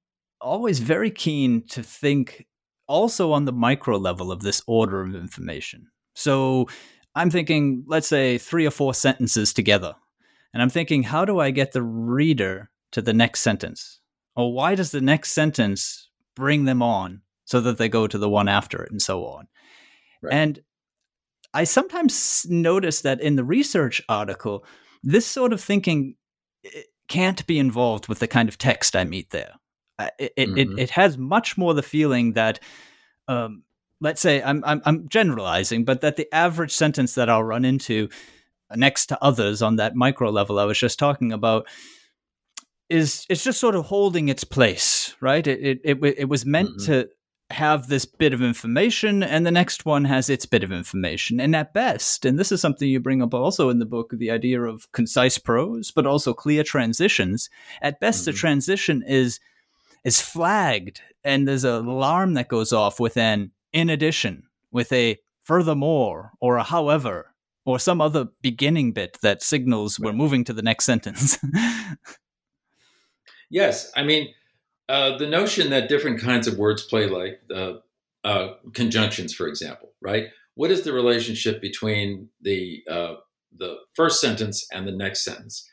[0.41, 2.47] always very keen to think
[2.89, 5.89] also on the micro level of this order of information.
[6.15, 6.69] So
[7.15, 9.95] I'm thinking, let's say, three or four sentences together.
[10.53, 14.01] And I'm thinking, how do I get the reader to the next sentence?
[14.35, 17.23] Or why does the next sentence bring them on?
[17.49, 19.49] so that they go to the one after it and so on.
[20.23, 20.35] Right.
[20.35, 20.61] And
[21.55, 24.67] I sometimes notice that in the research article,
[25.03, 26.17] this sort of thinking
[26.67, 29.55] eh, can't be involved with the kind of text I meet there.
[30.19, 30.59] It, mm-hmm.
[30.59, 32.61] it, it, has much more the feeling that,
[33.27, 33.65] um,
[34.01, 38.09] let's say, I'm, I'm, I'm generalizing, but that the average sentence that I'll run into
[38.77, 41.67] next to others on that micro level I was just talking about
[42.89, 45.47] is it's just sort of holding its place, right?
[45.47, 46.93] It it it, it was meant mm-hmm.
[46.93, 47.09] to
[47.51, 51.57] have this bit of information and the next one has its bit of information and
[51.57, 54.61] at best and this is something you bring up also in the book the idea
[54.61, 57.49] of concise prose but also clear transitions
[57.81, 58.33] at best mm-hmm.
[58.33, 59.41] the transition is
[60.05, 65.19] is flagged and there's an alarm that goes off with an in addition with a
[65.43, 67.35] furthermore or a however
[67.65, 71.39] or some other beginning bit that signals we're moving to the next sentence
[73.51, 74.29] yes i mean
[74.89, 77.75] uh, the notion that different kinds of words play like uh,
[78.25, 80.29] uh, conjunctions, for example, right?
[80.55, 83.15] What is the relationship between the uh,
[83.57, 85.69] the first sentence and the next sentence?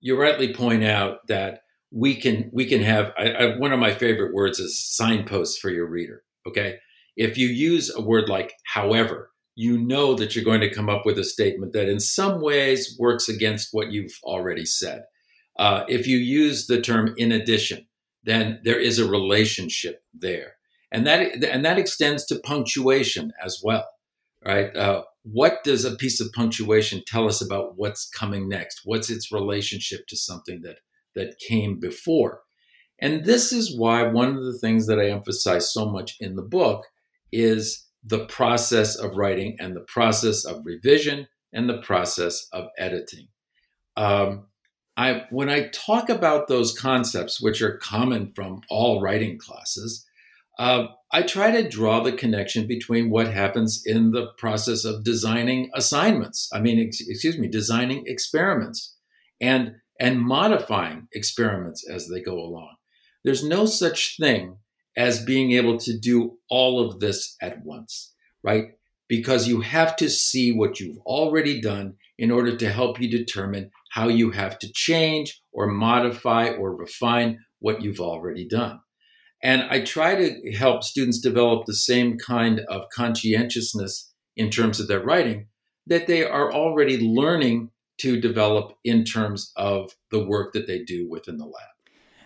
[0.00, 3.92] You rightly point out that we can we can have I, I, one of my
[3.94, 6.22] favorite words is signposts for your reader.
[6.46, 6.78] Okay,
[7.16, 11.04] if you use a word like however, you know that you're going to come up
[11.04, 15.02] with a statement that in some ways works against what you've already said.
[15.58, 17.86] Uh, if you use the term in addition,
[18.24, 20.54] then there is a relationship there.
[20.92, 23.86] And that, and that extends to punctuation as well,
[24.44, 24.74] right?
[24.74, 28.80] Uh, what does a piece of punctuation tell us about what's coming next?
[28.84, 30.78] What's its relationship to something that,
[31.14, 32.42] that came before?
[33.00, 36.42] And this is why one of the things that I emphasize so much in the
[36.42, 36.84] book
[37.32, 43.28] is the process of writing and the process of revision and the process of editing.
[43.96, 44.46] Um,
[44.96, 50.06] I when I talk about those concepts, which are common from all writing classes,
[50.58, 55.70] uh, I try to draw the connection between what happens in the process of designing
[55.74, 56.50] assignments.
[56.52, 58.94] I mean, ex- excuse me, designing experiments
[59.40, 62.74] and and modifying experiments as they go along.
[63.22, 64.56] There's no such thing
[64.96, 68.68] as being able to do all of this at once, right?
[69.08, 73.70] Because you have to see what you've already done in order to help you determine
[73.92, 78.80] how you have to change or modify or refine what you've already done.
[79.42, 84.88] And I try to help students develop the same kind of conscientiousness in terms of
[84.88, 85.48] their writing
[85.86, 87.69] that they are already learning
[88.00, 91.68] to develop in terms of the work that they do within the lab.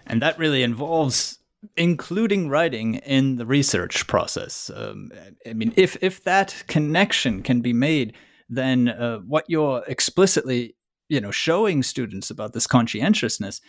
[0.07, 1.39] And that really involves
[1.77, 4.71] including writing in the research process.
[4.75, 5.11] Um,
[5.47, 8.15] I mean, if if that connection can be made,
[8.49, 10.77] then uh, what you're explicitly
[11.09, 13.61] you know showing students about this conscientiousness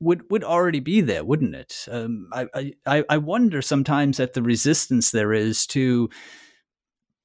[0.00, 1.86] would would already be there, wouldn't it?
[1.90, 6.08] Um, I, I I wonder sometimes at the resistance there is to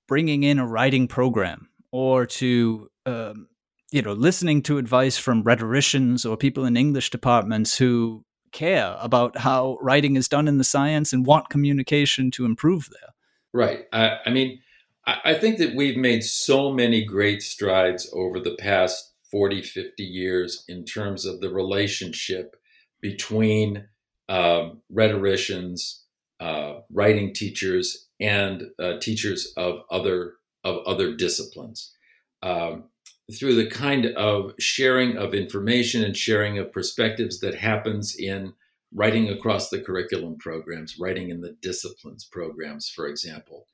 [0.08, 3.48] bringing in a writing program or to um,
[3.92, 9.40] you know, listening to advice from rhetoricians or people in English departments who care about
[9.40, 13.10] how writing is done in the science and want communication to improve there.
[13.54, 13.86] Right.
[13.92, 14.60] I, I mean,
[15.06, 20.64] I think that we've made so many great strides over the past 40, 50 years
[20.68, 22.56] in terms of the relationship
[23.02, 23.88] between
[24.28, 26.04] um, rhetoricians,
[26.40, 30.34] uh, writing teachers, and uh, teachers of other
[30.64, 31.96] of other disciplines.
[32.44, 32.89] Um,
[33.38, 38.54] through the kind of sharing of information and sharing of perspectives that happens in
[38.94, 43.68] writing across the curriculum programs, writing in the disciplines programs, for example.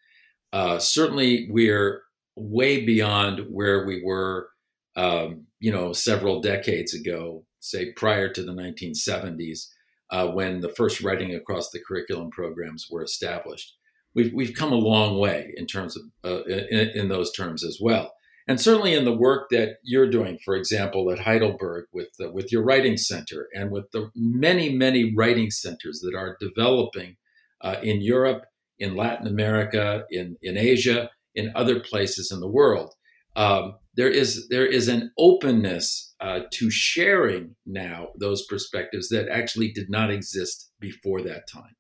[0.52, 2.02] Uh, certainly, we're
[2.36, 4.50] way beyond where we were,
[4.98, 9.68] um, you know, several decades ago, say prior to the 1970s,
[10.12, 13.76] uh, when the first writing across the curriculum programs were established.
[14.14, 17.80] We've, we've come a long way in terms of uh, in, in those terms as
[17.82, 18.15] well
[18.48, 22.52] and certainly in the work that you're doing, for example, at Heidelberg with the, with
[22.52, 27.16] your writing center and with the many many writing centers that are developing
[27.62, 28.44] uh, in Europe,
[28.80, 32.94] in Latin America, in in Asia, in other places in the world.
[33.36, 39.72] Um, there is there is an openness uh, to sharing now those perspectives that actually
[39.72, 41.76] did not exist before that time,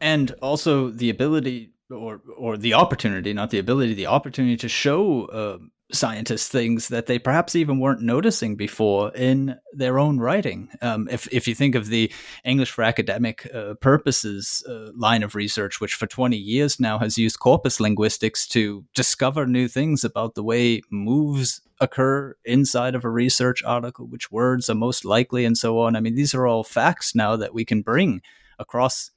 [0.00, 5.24] and also the ability or or the opportunity, not the ability, the opportunity to show
[5.26, 5.58] uh,
[5.92, 10.68] scientists things that they perhaps even weren't noticing before in their own writing.
[10.82, 12.12] Um, if if you think of the
[12.44, 17.16] English for academic uh, purposes uh, line of research, which for 20 years now has
[17.16, 23.10] used corpus linguistics to discover new things about the way moves occur inside of a
[23.10, 25.94] research article, which words are most likely, and so on.
[25.94, 28.22] I mean, these are all facts now that we can bring
[28.58, 29.10] across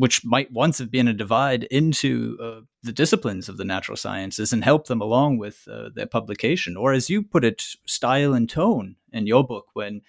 [0.00, 4.50] which might once have been a divide into uh, the disciplines of the natural sciences
[4.50, 6.74] and help them along with uh, their publication.
[6.74, 10.00] Or, as you put it, style and tone in your book, when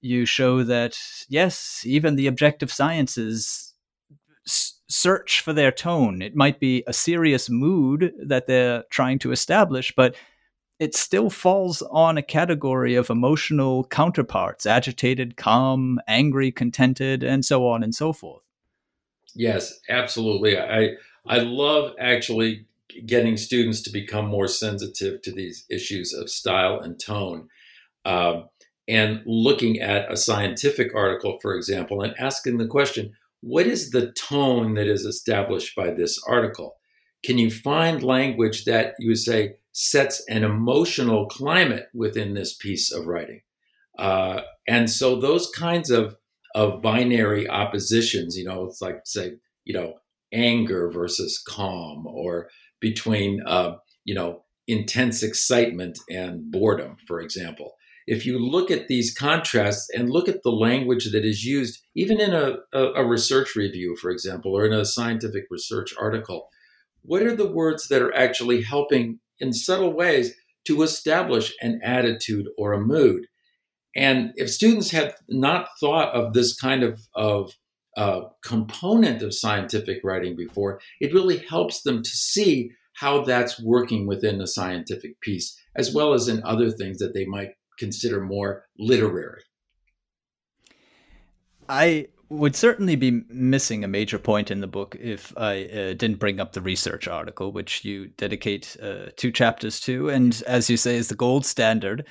[0.00, 0.96] you show that,
[1.28, 3.74] yes, even the objective sciences
[4.46, 6.22] s- search for their tone.
[6.22, 10.14] It might be a serious mood that they're trying to establish, but
[10.78, 17.66] it still falls on a category of emotional counterparts agitated, calm, angry, contented, and so
[17.66, 18.42] on and so forth.
[19.34, 20.58] Yes, absolutely.
[20.58, 20.94] I
[21.26, 22.66] I love actually
[23.06, 27.48] getting students to become more sensitive to these issues of style and tone,
[28.04, 28.48] um,
[28.88, 34.12] and looking at a scientific article, for example, and asking the question, "What is the
[34.12, 36.76] tone that is established by this article?"
[37.24, 42.92] Can you find language that you would say sets an emotional climate within this piece
[42.92, 43.42] of writing?
[43.98, 46.16] Uh, and so those kinds of
[46.54, 48.36] of binary oppositions.
[48.36, 49.34] You know, it's like say,
[49.64, 49.94] you know,
[50.32, 52.48] anger versus calm, or
[52.80, 57.74] between uh, you know intense excitement and boredom, for example.
[58.06, 62.20] If you look at these contrasts and look at the language that is used, even
[62.20, 66.48] in a, a, a research review, for example, or in a scientific research article,
[67.02, 70.34] what are the words that are actually helping in subtle ways
[70.66, 73.26] to establish an attitude or a mood?
[73.96, 77.52] And if students have not thought of this kind of, of
[77.96, 84.06] uh, component of scientific writing before, it really helps them to see how that's working
[84.06, 88.64] within the scientific piece, as well as in other things that they might consider more
[88.78, 89.42] literary.
[91.68, 96.20] I would certainly be missing a major point in the book if I uh, didn't
[96.20, 100.76] bring up the research article, which you dedicate uh, two chapters to, and as you
[100.76, 102.06] say, is the gold standard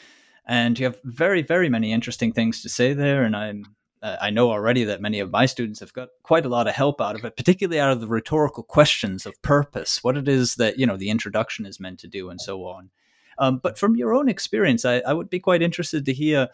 [0.49, 3.23] and you have very very many interesting things to say there.
[3.23, 3.63] And i'm
[4.01, 6.73] uh, i know already that many of my students have got quite a lot of
[6.73, 10.55] help out of it particularly out of the rhetorical questions of purpose what it is
[10.55, 12.89] that you know the introduction is meant to do and so on.
[13.37, 16.49] Um, but from your own experience I, I would be quite interested to hear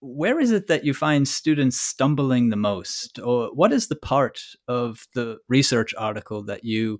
[0.00, 3.20] where is it that you find students stumbling the most?
[3.20, 6.98] Or what is the part of the research article that you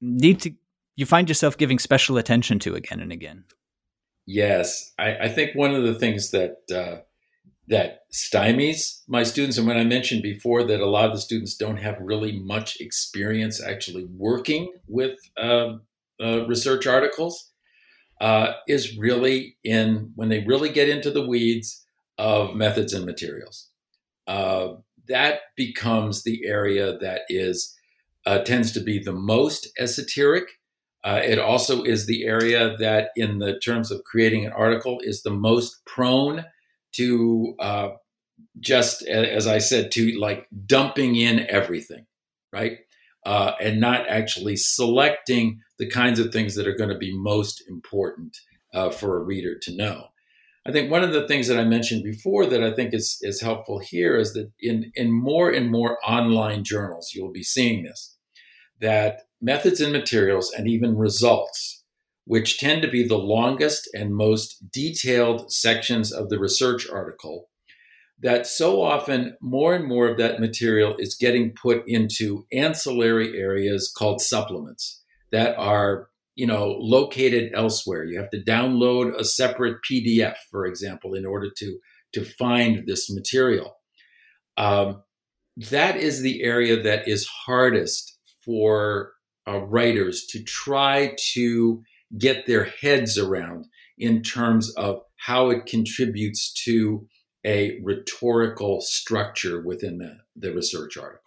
[0.00, 0.52] need to
[0.96, 3.44] you find yourself giving special attention to again and again
[4.26, 7.02] Yes, I, I, think one of the things that uh,
[7.68, 11.56] that stymies my students, and when I mentioned before that a lot of the students
[11.56, 15.74] don't have really much experience actually working with uh,
[16.22, 17.50] uh, research articles,
[18.20, 21.84] uh, is really in when they really get into the weeds
[22.16, 23.68] of methods and materials.
[24.26, 24.74] Uh,
[25.08, 27.74] that becomes the area that is
[28.26, 30.48] uh, tends to be the most esoteric
[31.04, 35.22] uh, it also is the area that, in the terms of creating an article, is
[35.22, 36.44] the most prone
[36.92, 37.88] to uh,
[38.60, 42.06] just, as I said, to like dumping in everything,
[42.52, 42.78] right?
[43.26, 47.62] Uh, and not actually selecting the kinds of things that are going to be most
[47.68, 48.38] important
[48.72, 50.06] uh, for a reader to know.
[50.66, 53.42] I think one of the things that I mentioned before that I think is, is
[53.42, 58.16] helpful here is that in, in more and more online journals, you'll be seeing this
[58.80, 61.84] that methods and materials and even results,
[62.24, 67.50] which tend to be the longest and most detailed sections of the research article,
[68.20, 73.92] that so often more and more of that material is getting put into ancillary areas
[73.94, 78.04] called supplements that are you know located elsewhere.
[78.04, 81.78] You have to download a separate pdf for example in order to
[82.14, 83.76] to find this material.
[84.56, 85.02] Um,
[85.56, 89.12] that is the area that is hardest for
[89.46, 91.82] uh, writers to try to
[92.16, 93.66] get their heads around
[93.98, 97.06] in terms of how it contributes to
[97.44, 101.20] a rhetorical structure within the, the research article.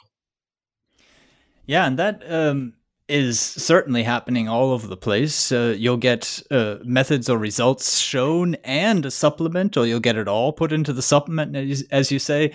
[1.66, 2.74] Yeah, and that um,
[3.08, 5.52] is certainly happening all over the place.
[5.52, 10.28] Uh, you'll get uh, methods or results shown and a supplement, or you'll get it
[10.28, 11.56] all put into the supplement,
[11.92, 12.54] as you say.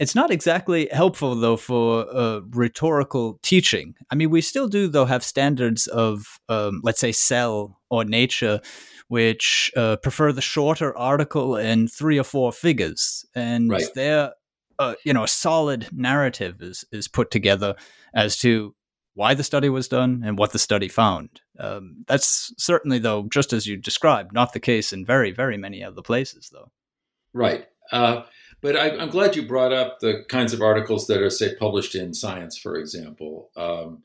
[0.00, 3.94] It's not exactly helpful, though, for uh, rhetorical teaching.
[4.10, 8.60] I mean, we still do, though, have standards of, um, let's say, Cell or Nature,
[9.06, 13.84] which uh, prefer the shorter article in three or four figures, and right.
[13.94, 14.32] there,
[14.80, 17.76] uh, you know, a solid narrative is is put together
[18.14, 18.74] as to
[19.14, 21.40] why the study was done and what the study found.
[21.58, 25.84] Um, that's certainly, though, just as you described, not the case in very, very many
[25.84, 26.72] other places, though.
[27.32, 27.66] Right.
[27.92, 28.22] Uh,
[28.64, 31.94] but I, am glad you brought up the kinds of articles that are, say, published
[31.94, 34.04] in Science, for example, um,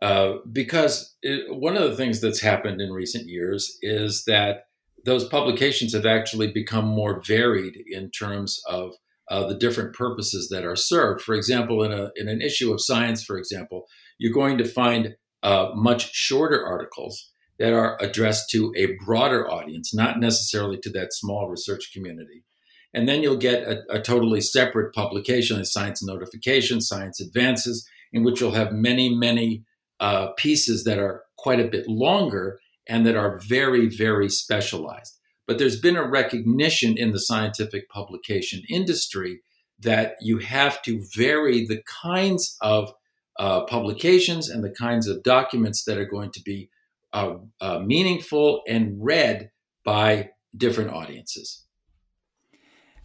[0.00, 4.68] uh, because it, one of the things that's happened in recent years is that
[5.04, 8.94] those publications have actually become more varied in terms of
[9.30, 11.20] uh, the different purposes that are served.
[11.20, 13.84] For example, in, a, in an issue of Science, for example,
[14.16, 19.92] you're going to find uh, much shorter articles that are addressed to a broader audience,
[19.92, 22.44] not necessarily to that small research community.
[22.92, 28.40] And then you'll get a, a totally separate publication, Science Notification, Science Advances, in which
[28.40, 29.64] you'll have many, many
[30.00, 35.18] uh, pieces that are quite a bit longer and that are very, very specialized.
[35.46, 39.40] But there's been a recognition in the scientific publication industry
[39.78, 42.92] that you have to vary the kinds of
[43.38, 46.68] uh, publications and the kinds of documents that are going to be
[47.12, 49.50] uh, uh, meaningful and read
[49.84, 51.64] by different audiences.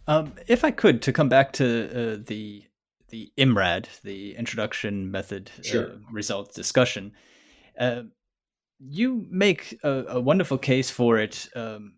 [0.08, 2.64] Um, if I could, to come back to uh, the
[3.08, 5.92] the IMRAD, the introduction method uh, sure.
[6.10, 7.12] result discussion,
[7.78, 8.02] uh,
[8.80, 11.94] you make a, a, wonderful case for it um,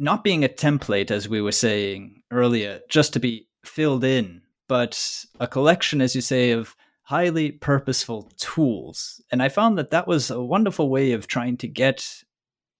[0.00, 5.24] not being a template, as we were saying earlier, just to be filled in, but
[5.38, 9.20] a collection, as you say, of highly purposeful tools.
[9.30, 12.24] And I found that that was a wonderful way of trying to get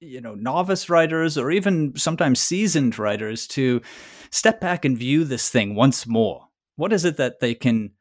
[0.01, 3.81] you know novice writers or even sometimes seasoned writers to
[4.31, 6.49] step back and view this thing once more.
[6.77, 7.93] What is it that they can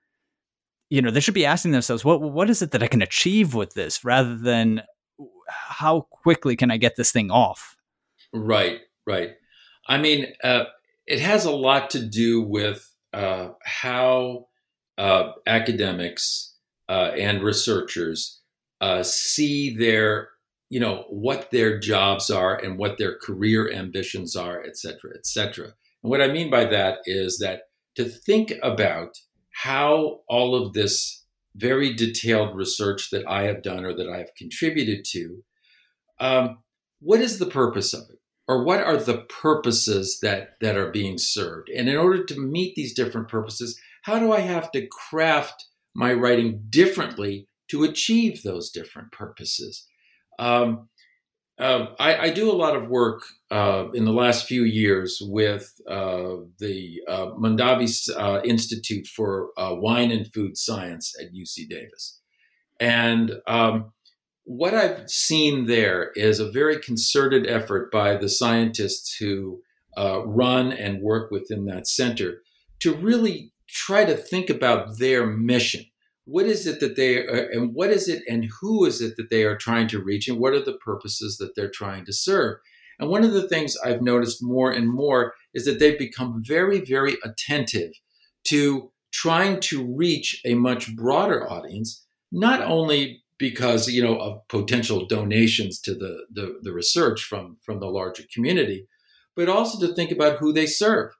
[0.90, 3.54] you know, they should be asking themselves what what is it that I can achieve
[3.54, 4.82] with this rather than
[5.48, 7.76] how quickly can I get this thing off?
[8.34, 9.32] Right, right.
[9.88, 10.66] I mean, uh,
[11.08, 14.48] it has a lot to do with uh, how
[14.98, 16.56] uh, academics
[16.88, 18.42] uh, and researchers
[18.82, 20.30] uh, see their,
[20.70, 25.26] you know, what their jobs are and what their career ambitions are, et cetera, et
[25.26, 25.66] cetera.
[26.04, 27.62] And what I mean by that is that
[27.96, 29.18] to think about
[29.64, 34.36] how all of this very detailed research that I have done or that I have
[34.38, 35.44] contributed to,
[36.20, 36.60] um,
[37.00, 38.20] what is the purpose of it?
[38.48, 41.70] Or what are the purposes that, that are being served?
[41.70, 46.14] And in order to meet these different purposes, how do I have to craft my
[46.14, 49.86] writing differently to achieve those different purposes?
[50.40, 50.90] Um,
[51.60, 55.74] uh, I, I, do a lot of work uh, in the last few years with
[55.90, 62.22] uh, the uh, Mondavi uh, Institute for uh, Wine and Food Science at UC Davis.
[62.80, 63.92] And um,
[64.46, 69.62] what I've seen there is a very concerted effort by the scientists who
[69.98, 72.42] run and work within that center
[72.80, 75.84] to really try to think about their mission.
[76.30, 79.32] What is it that they are, and what is it and who is it that
[79.32, 82.60] they are trying to reach, and what are the purposes that they're trying to serve?
[83.00, 86.82] And one of the things I've noticed more and more is that they've become very,
[86.82, 87.94] very attentive
[88.46, 95.08] to trying to reach a much broader audience, not only because you know of potential
[95.08, 98.88] donations to the, the, the research from, from the larger community,
[99.36, 101.12] but also to think about who they serve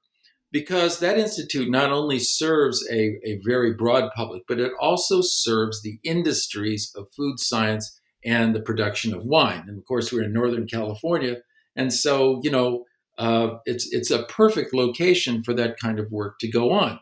[0.52, 5.82] because that institute not only serves a, a very broad public, but it also serves
[5.82, 9.66] the industries of food science and the production of wine.
[9.68, 11.38] And of course, we're in Northern California,
[11.76, 12.86] and so you know
[13.18, 17.00] uh, it's it's a perfect location for that kind of work to go on.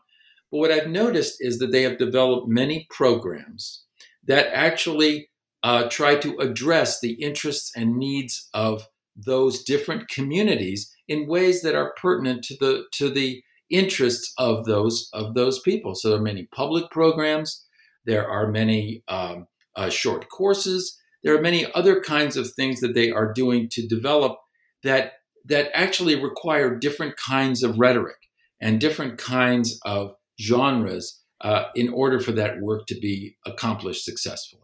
[0.51, 3.83] But what I've noticed is that they have developed many programs
[4.25, 5.29] that actually
[5.63, 8.87] uh, try to address the interests and needs of
[9.17, 15.09] those different communities in ways that are pertinent to the to the interests of those
[15.13, 15.95] of those people.
[15.95, 17.65] So there are many public programs.
[18.05, 20.97] There are many um, uh, short courses.
[21.23, 24.37] There are many other kinds of things that they are doing to develop
[24.83, 25.13] that
[25.45, 28.17] that actually require different kinds of rhetoric
[28.61, 34.63] and different kinds of genres uh, in order for that work to be accomplished successfully.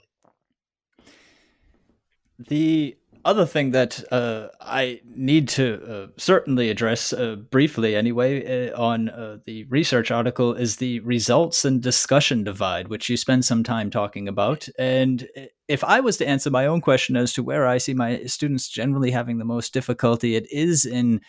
[2.39, 8.82] The other thing that uh, I need to uh, certainly address uh, briefly, anyway, uh,
[8.82, 13.63] on uh, the research article is the results and discussion divide, which you spend some
[13.63, 14.67] time talking about.
[14.78, 15.28] And
[15.67, 18.67] if I was to answer my own question as to where I see my students
[18.67, 21.21] generally having the most difficulty, it is in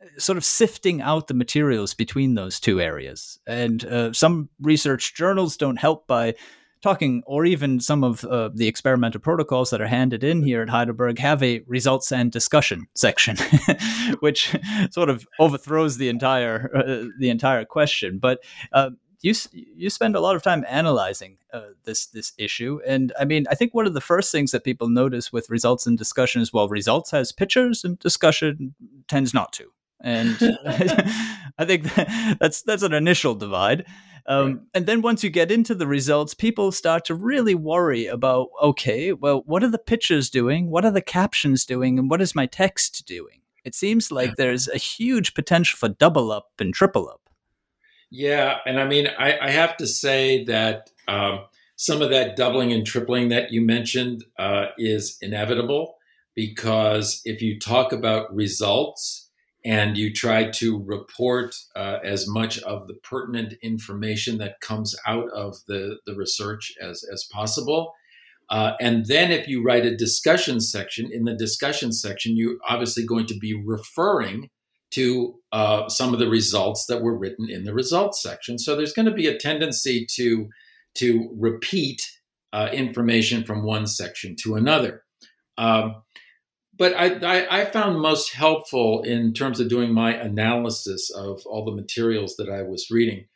[0.00, 3.40] uh, sort of sifting out the materials between those two areas.
[3.46, 6.34] And some research journals don't help by
[6.84, 10.68] talking, or even some of uh, the experimental protocols that are handed in here at
[10.68, 13.36] Heidelberg have a results and discussion section,
[14.20, 14.54] which
[14.90, 18.18] sort of overthrows the entire uh, the entire question.
[18.18, 18.90] But uh,
[19.22, 23.46] you you spend a lot of time analyzing uh, this this issue, and I mean,
[23.50, 26.52] I think one of the first things that people notice with results and discussion is
[26.52, 28.74] well, results has pictures and discussion
[29.08, 29.64] tends not to,
[30.02, 30.36] and
[31.58, 31.84] I think
[32.38, 33.86] that's that's an initial divide.
[34.26, 34.58] Um, right.
[34.74, 39.12] And then once you get into the results, people start to really worry about okay,
[39.12, 40.70] well, what are the pictures doing?
[40.70, 41.98] What are the captions doing?
[41.98, 43.40] And what is my text doing?
[43.64, 47.30] It seems like there's a huge potential for double up and triple up.
[48.10, 48.58] Yeah.
[48.66, 51.40] And I mean, I, I have to say that um,
[51.76, 55.96] some of that doubling and tripling that you mentioned uh, is inevitable
[56.34, 59.23] because if you talk about results,
[59.64, 65.30] and you try to report uh, as much of the pertinent information that comes out
[65.30, 67.94] of the, the research as, as possible.
[68.50, 73.06] Uh, and then if you write a discussion section, in the discussion section, you're obviously
[73.06, 74.50] going to be referring
[74.90, 78.58] to uh, some of the results that were written in the results section.
[78.58, 80.48] So there's going to be a tendency to,
[80.96, 82.02] to repeat
[82.52, 85.02] uh, information from one section to another.
[85.56, 86.03] Um,
[86.76, 91.64] but I, I, I, found most helpful in terms of doing my analysis of all
[91.64, 93.26] the materials that I was reading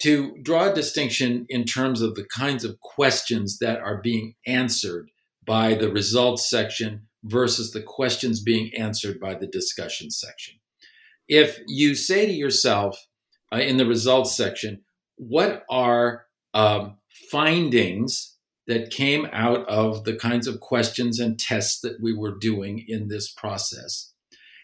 [0.00, 5.10] to draw a distinction in terms of the kinds of questions that are being answered
[5.46, 10.54] by the results section versus the questions being answered by the discussion section.
[11.28, 12.98] If you say to yourself
[13.52, 14.82] uh, in the results section,
[15.16, 16.98] what are um,
[17.30, 18.33] findings
[18.66, 23.08] that came out of the kinds of questions and tests that we were doing in
[23.08, 24.12] this process.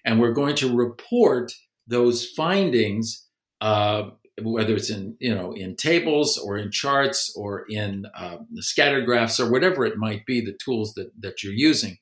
[0.05, 1.53] And we're going to report
[1.87, 3.27] those findings,
[3.61, 9.03] uh, whether it's in you know in tables or in charts or in uh, scatter
[9.03, 11.99] graphs or whatever it might be, the tools that that you're using.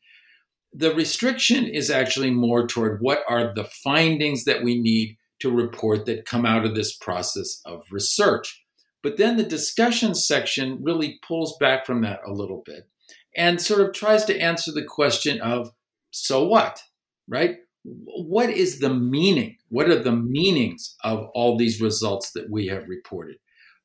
[0.72, 6.04] The restriction is actually more toward what are the findings that we need to report
[6.06, 8.62] that come out of this process of research.
[9.08, 12.90] But then the discussion section really pulls back from that a little bit
[13.34, 15.72] and sort of tries to answer the question of
[16.10, 16.82] so what,
[17.26, 17.56] right?
[17.84, 19.56] What is the meaning?
[19.70, 23.36] What are the meanings of all these results that we have reported?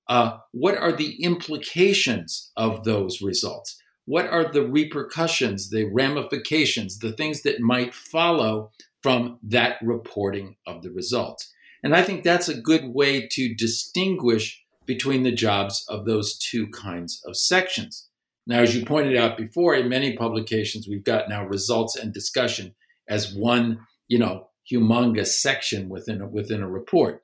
[0.09, 3.81] Uh, what are the implications of those results?
[4.03, 8.71] What are the repercussions, the ramifications, the things that might follow
[9.01, 11.49] from that reporting of the results?
[11.81, 16.67] And I think that's a good way to distinguish between the jobs of those two
[16.67, 18.09] kinds of sections.
[18.45, 22.75] Now, as you pointed out before, in many publications, we've got now results and discussion
[23.07, 27.23] as one, you know, humongous section within a, within a report.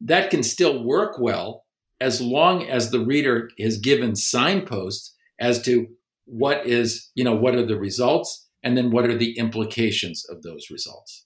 [0.00, 1.64] That can still work well
[2.00, 5.88] as long as the reader is given signposts as to
[6.24, 10.42] what is, you know, what are the results and then what are the implications of
[10.42, 11.25] those results.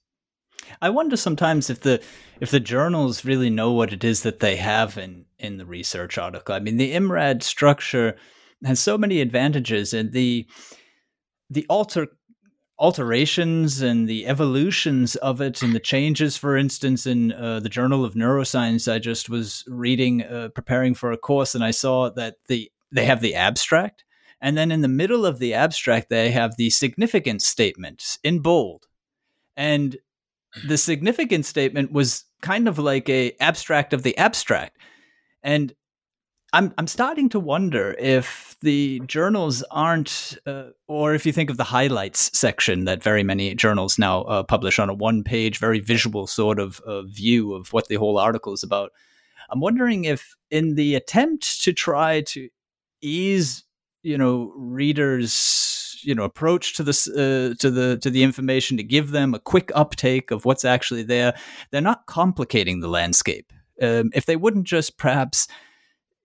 [0.80, 2.02] I wonder sometimes if the
[2.40, 6.18] if the journals really know what it is that they have in in the research
[6.18, 6.54] article.
[6.54, 8.16] I mean, the IMRAD structure
[8.64, 10.46] has so many advantages, and the
[11.48, 12.08] the alter
[12.80, 18.06] alterations and the evolutions of it and the changes for instance in uh, the journal
[18.06, 22.36] of neuroscience i just was reading uh, preparing for a course and i saw that
[22.48, 24.02] the they have the abstract
[24.40, 28.86] and then in the middle of the abstract they have the significance statement in bold
[29.58, 29.98] and
[30.66, 34.76] the significant statement was kind of like a abstract of the abstract
[35.42, 35.74] and
[36.52, 41.56] I'm I'm starting to wonder if the journals aren't, uh, or if you think of
[41.56, 46.26] the highlights section that very many journals now uh, publish on a one-page, very visual
[46.26, 48.92] sort of uh, view of what the whole article is about.
[49.48, 52.48] I'm wondering if, in the attempt to try to
[53.00, 53.64] ease,
[54.02, 58.82] you know, readers, you know, approach to this uh, to the to the information to
[58.82, 61.34] give them a quick uptake of what's actually there,
[61.70, 63.52] they're not complicating the landscape.
[63.80, 65.48] Um, if they wouldn't just perhaps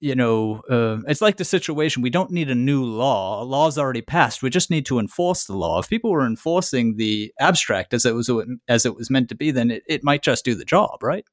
[0.01, 2.03] you know, uh, it's like the situation.
[2.03, 3.41] We don't need a new law.
[3.41, 4.43] A law's already passed.
[4.43, 5.79] We just need to enforce the law.
[5.79, 8.29] If people were enforcing the abstract as it was
[8.67, 11.25] as it was meant to be, then it, it might just do the job, right?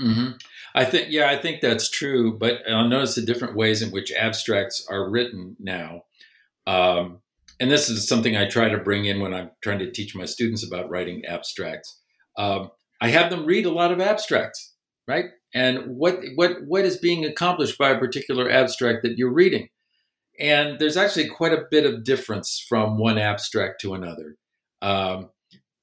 [0.00, 0.32] Mm-hmm.
[0.74, 2.36] I think, yeah, I think that's true.
[2.38, 6.04] But I'll notice the different ways in which abstracts are written now.
[6.66, 7.20] Um,
[7.58, 10.24] and this is something I try to bring in when I'm trying to teach my
[10.24, 12.00] students about writing abstracts.
[12.38, 14.74] Um, I have them read a lot of abstracts,
[15.06, 15.26] right?
[15.54, 19.68] and what what what is being accomplished by a particular abstract that you're reading.
[20.38, 24.36] And there's actually quite a bit of difference from one abstract to another.
[24.80, 25.30] Um,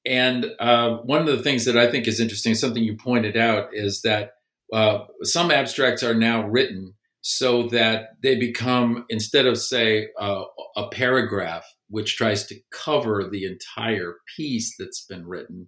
[0.03, 3.69] and uh, one of the things that I think is interesting, something you pointed out,
[3.73, 4.31] is that
[4.73, 10.43] uh, some abstracts are now written so that they become, instead of, say, uh,
[10.75, 15.67] a paragraph, which tries to cover the entire piece that's been written,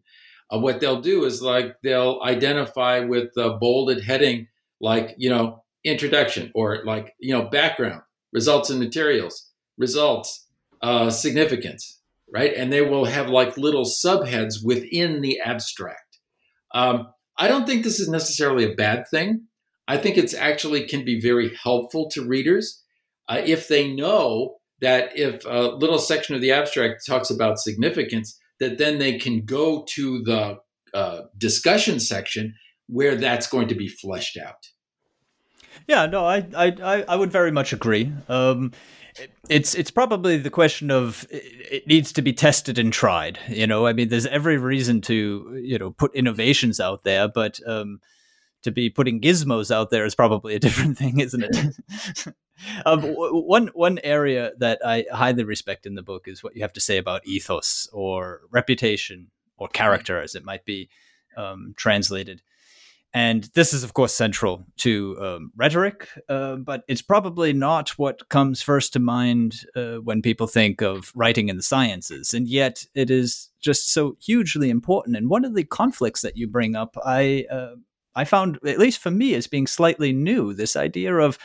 [0.52, 4.48] uh, what they'll do is like they'll identify with the bolded heading,
[4.80, 10.48] like, you know, introduction or like, you know, background, results and materials, results,
[10.82, 12.00] uh, significance,
[12.34, 12.54] right?
[12.56, 16.20] And they will have like little subheads within the abstract.
[16.74, 17.10] Um,
[17.40, 19.46] I don't think this is necessarily a bad thing.
[19.88, 22.84] I think it's actually can be very helpful to readers
[23.28, 28.38] uh, if they know that if a little section of the abstract talks about significance,
[28.60, 30.58] that then they can go to the
[30.94, 32.56] uh, discussion section
[32.88, 34.68] where that's going to be fleshed out.
[35.88, 38.12] Yeah, no, I I I would very much agree.
[38.28, 38.74] Um,
[39.50, 43.40] it's it's probably the question of it needs to be tested and tried.
[43.48, 47.60] You know, I mean, there's every reason to you know put innovations out there, but
[47.68, 48.00] um,
[48.64, 52.28] to be putting gizmos out there is probably a different thing, isn't it?
[52.86, 56.74] um, one one area that I highly respect in the book is what you have
[56.74, 60.90] to say about ethos or reputation or character, as it might be
[61.38, 62.42] um, translated.
[63.14, 68.30] And this is, of course, central to um, rhetoric, uh, but it's probably not what
[68.30, 72.36] comes first to mind uh, when people think of writing in the sciences.
[72.36, 75.18] And yet, it is just so hugely important.
[75.18, 77.76] And one of the conflicts that you bring up, I uh,
[78.16, 80.54] I found, at least for me, as being slightly new.
[80.54, 81.40] This idea of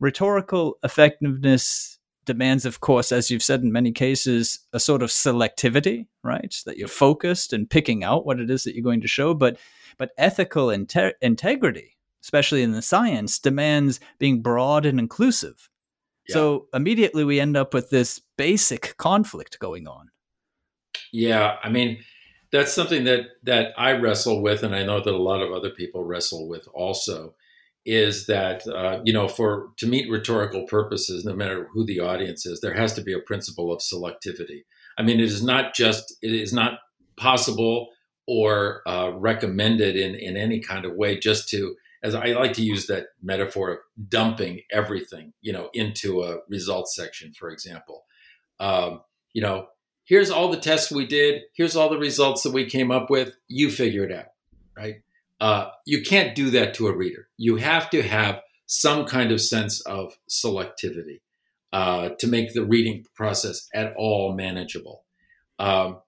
[0.00, 6.06] rhetorical effectiveness demands, of course, as you've said in many cases, a sort of selectivity,
[6.22, 6.54] right?
[6.66, 9.34] That you're focused and picking out what it is that you're going to show.
[9.34, 9.58] But
[9.98, 15.68] but ethical inte- integrity, especially in the science, demands being broad and inclusive.
[16.28, 16.34] Yeah.
[16.34, 20.10] So immediately we end up with this basic conflict going on.
[21.12, 21.98] Yeah, I mean,
[22.50, 25.70] that's something that that I wrestle with, and I know that a lot of other
[25.70, 27.34] people wrestle with also.
[27.86, 32.46] Is that uh, you know for to meet rhetorical purposes, no matter who the audience
[32.46, 34.62] is, there has to be a principle of selectivity.
[34.98, 36.78] I mean, it is not just it is not
[37.16, 37.88] possible
[38.26, 42.62] or uh, recommended in in any kind of way just to as I like to
[42.62, 43.78] use that metaphor of
[44.10, 48.04] dumping everything, you know, into a results section, for example.
[48.60, 49.00] Um,
[49.32, 49.68] you know,
[50.04, 51.42] here's all the tests we did.
[51.56, 53.34] Here's all the results that we came up with.
[53.48, 54.26] You figure it out,
[54.76, 54.96] right?
[55.44, 57.28] Uh, you can't do that to a reader.
[57.36, 61.20] You have to have some kind of sense of selectivity
[61.70, 65.04] uh, to make the reading process at all manageable.
[65.58, 65.98] Um,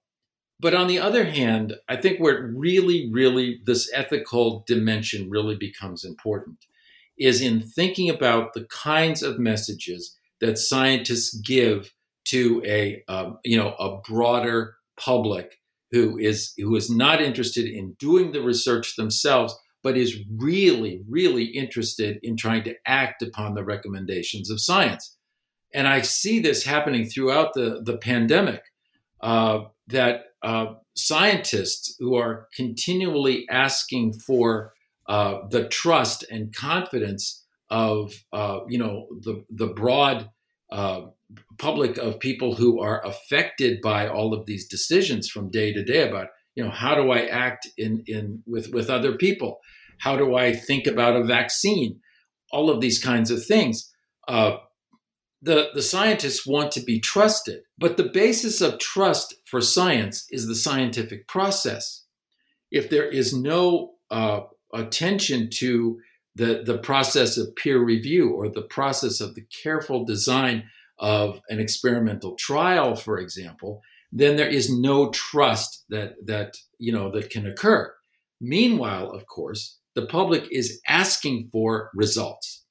[0.59, 5.57] but on the other hand, I think where it really, really, this ethical dimension really
[5.57, 6.65] becomes important
[7.19, 11.93] is in thinking about the kinds of messages that scientists give
[12.29, 15.59] to a um, you know a broader public
[15.93, 21.45] who is who is not interested in doing the research themselves but is really really
[21.45, 25.17] interested in trying to act upon the recommendations of science.
[25.75, 28.63] And i see this happening throughout the the pandemic
[29.21, 34.73] uh, that uh, scientists who are continually asking for
[35.09, 40.31] uh, the trust and confidence of uh, you know the the broad
[40.71, 41.03] uh,
[41.59, 46.09] public of people who are affected by all of these decisions from day to day
[46.09, 49.61] about you know how do I act in in with with other people,
[49.99, 52.01] how do I think about a vaccine,
[52.51, 53.93] all of these kinds of things.
[54.27, 54.57] Uh,
[55.43, 60.47] the the scientists want to be trusted, but the basis of trust for science is
[60.47, 62.05] the scientific process.
[62.71, 64.41] If there is no uh,
[64.73, 65.99] attention to
[66.35, 70.65] the, the process of peer review or the process of the careful design
[70.99, 73.83] of an experimental trial, for example,
[74.13, 77.93] then there is no trust that that you know that can occur.
[78.41, 82.65] Meanwhile, of course, the public is asking for results,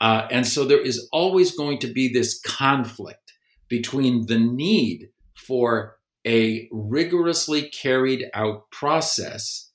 [0.00, 3.32] uh, and so there is always going to be this conflict
[3.68, 5.96] between the need for
[6.26, 9.70] a rigorously carried out process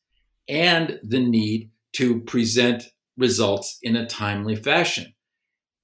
[0.48, 2.84] and the need to present
[3.18, 5.13] results in a timely fashion.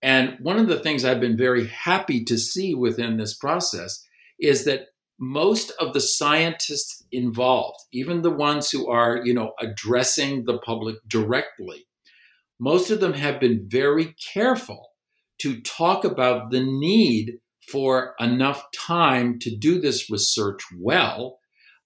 [0.01, 4.05] And one of the things I've been very happy to see within this process
[4.39, 4.87] is that
[5.19, 10.95] most of the scientists involved, even the ones who are, you know, addressing the public
[11.07, 11.85] directly,
[12.59, 14.89] most of them have been very careful
[15.41, 17.39] to talk about the need
[17.71, 21.39] for enough time to do this research well,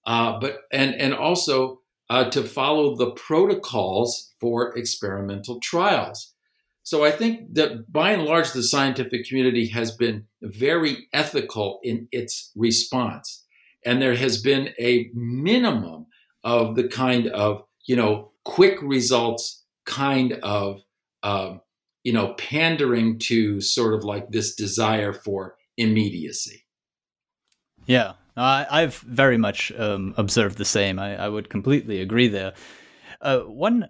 [0.06, 1.80] uh, but and and also
[2.10, 6.33] uh, to follow the protocols for experimental trials.
[6.84, 12.08] So I think that by and large, the scientific community has been very ethical in
[12.12, 13.44] its response.
[13.86, 16.06] And there has been a minimum
[16.44, 20.82] of the kind of, you know, quick results kind of,
[21.22, 21.62] um,
[22.02, 26.66] you know, pandering to sort of like this desire for immediacy.
[27.86, 30.98] Yeah, I've very much um, observed the same.
[30.98, 32.52] I, I, would completely agree there.
[33.20, 33.86] Uh, one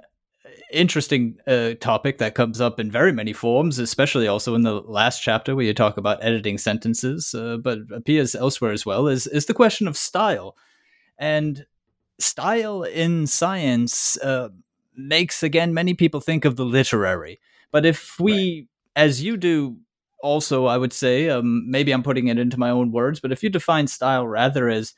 [0.72, 5.20] interesting uh, topic that comes up in very many forms, especially also in the last
[5.20, 9.46] chapter where you talk about editing sentences, uh, but appears elsewhere as well, is is
[9.46, 10.56] the question of style,
[11.18, 11.66] and
[12.18, 14.48] style in science uh,
[14.96, 17.40] makes again many people think of the literary.
[17.70, 18.68] But if we, right.
[19.04, 19.78] as you do,
[20.22, 23.42] also I would say, um, maybe I'm putting it into my own words, but if
[23.42, 24.94] you define style rather as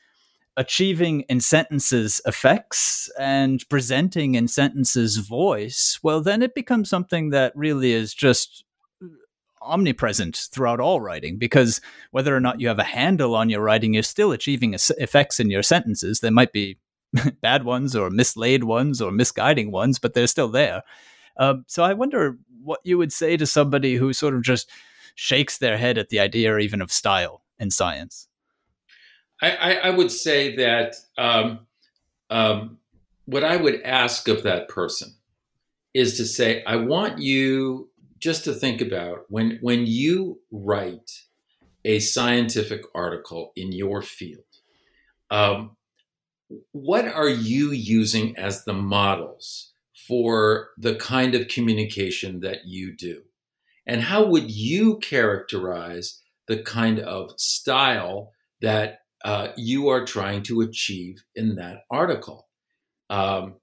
[0.57, 7.55] achieving in sentences effects and presenting in sentences voice, well, then it becomes something that
[7.55, 8.65] really is just
[9.61, 11.79] omnipresent throughout all writing because
[12.11, 15.51] whether or not you have a handle on your writing, you're still achieving effects in
[15.51, 16.19] your sentences.
[16.19, 16.79] There might be
[17.41, 20.83] bad ones or mislaid ones or misguiding ones, but they're still there.
[21.37, 24.69] Um, so I wonder what you would say to somebody who sort of just
[25.13, 28.26] shakes their head at the idea even of style in science.
[29.41, 31.59] I, I, would say that um,
[32.29, 32.79] um,
[33.25, 35.13] what I would ask of that person
[35.93, 37.89] is to say, I want you
[38.19, 41.23] just to think about when when you write
[41.85, 44.43] a scientific article in your field.
[45.29, 45.77] Um,
[46.71, 49.73] what are you using as the models
[50.07, 53.23] for the kind of communication that you do?
[53.85, 58.31] And how would you characterize the kind of style
[58.61, 62.47] that uh, you are trying to achieve in that article.
[63.09, 63.55] Um,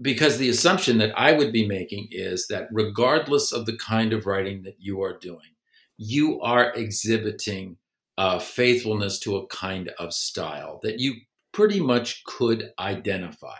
[0.00, 4.26] because the assumption that I would be making is that regardless of the kind of
[4.26, 5.54] writing that you are doing,
[5.98, 7.76] you are exhibiting
[8.16, 11.14] uh, faithfulness to a kind of style that you
[11.52, 13.58] pretty much could identify.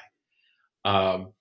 [0.85, 1.33] Um,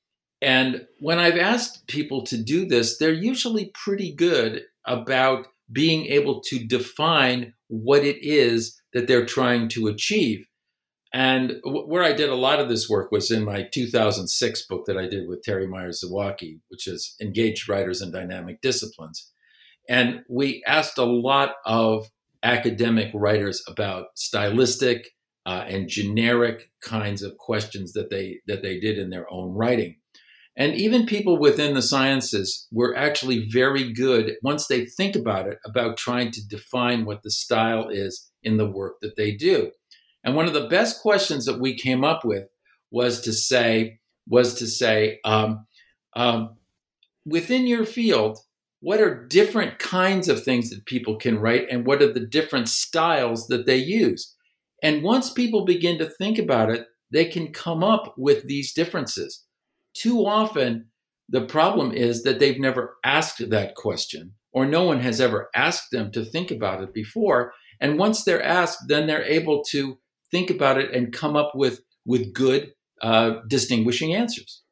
[0.41, 6.41] and when I've asked people to do this, they're usually pretty good about being able
[6.41, 10.45] to define what it is that they're trying to achieve.
[11.13, 14.85] And w- where I did a lot of this work was in my 2006 book
[14.85, 19.31] that I did with Terry Myers Zawacki, which is Engaged Writers in Dynamic Disciplines.
[19.87, 22.09] And we asked a lot of
[22.43, 28.99] academic writers about stylistic uh, and generic kinds of questions that they that they did
[28.99, 29.95] in their own writing.
[30.59, 35.57] And even people within the sciences were actually very good once they think about it
[35.65, 39.71] about trying to define what the style is in the work that they do.
[40.21, 42.43] And one of the best questions that we came up with
[42.91, 45.65] was to say, was to say, um,
[46.17, 46.57] um,
[47.25, 48.39] within your field,
[48.81, 52.67] what are different kinds of things that people can write and what are the different
[52.67, 54.35] styles that they use?
[54.83, 59.45] And once people begin to think about it, they can come up with these differences
[59.99, 60.85] too often
[61.27, 65.91] the problem is that they've never asked that question or no one has ever asked
[65.91, 67.53] them to think about it before.
[67.79, 69.99] And once they're asked then they're able to
[70.31, 72.71] think about it and come up with with good
[73.01, 74.63] uh, distinguishing answers.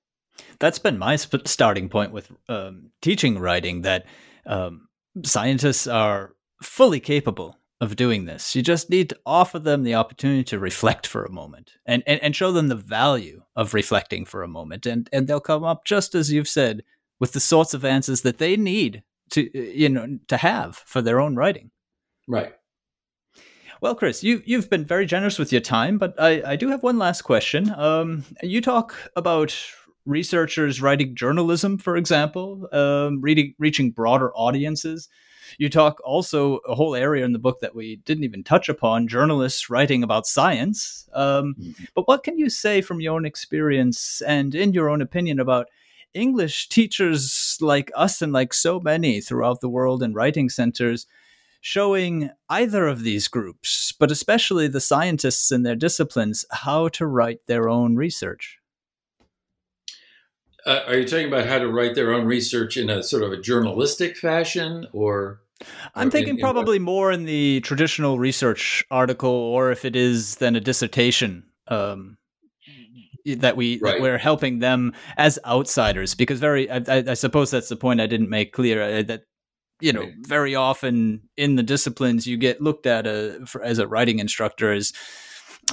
[0.60, 4.06] That's been my sp- starting point with um, teaching writing that
[4.46, 4.88] um,
[5.24, 8.56] scientists are fully capable of doing this.
[8.56, 12.22] You just need to offer them the opportunity to reflect for a moment and, and,
[12.24, 14.86] and show them the value of reflecting for a moment.
[14.86, 16.84] And, and they'll come up, just as you've said,
[17.20, 21.20] with the sorts of answers that they need to, you know, to have for their
[21.20, 21.72] own writing.
[22.28, 22.54] Right.
[23.80, 26.82] Well, Chris, you, you've been very generous with your time, but I, I do have
[26.82, 27.70] one last question.
[27.78, 29.56] Um, you talk about
[30.06, 35.10] researchers writing journalism, for example, um, reading, reaching broader audiences.
[35.58, 39.08] You talk also a whole area in the book that we didn't even touch upon
[39.08, 41.10] journalists writing about science.
[41.14, 41.84] Um, mm-hmm.
[41.94, 45.68] But what can you say from your own experience and in your own opinion about
[46.14, 51.06] English teachers like us and like so many throughout the world in writing centers
[51.62, 57.46] showing either of these groups, but especially the scientists in their disciplines, how to write
[57.48, 58.60] their own research?
[60.68, 63.32] Uh, are you talking about how to write their own research in a sort of
[63.32, 65.40] a journalistic fashion or?
[65.96, 70.58] I'm thinking in, probably more in the traditional research article, or if it is then
[70.58, 72.18] a dissertation um,
[73.26, 73.94] that we right.
[73.94, 76.16] that we're helping them as outsiders.
[76.16, 79.22] Because very, I, I, suppose that's the point I didn't make clear uh, that
[79.80, 83.88] you know very often in the disciplines you get looked at a, for, as a
[83.88, 84.92] writing instructor as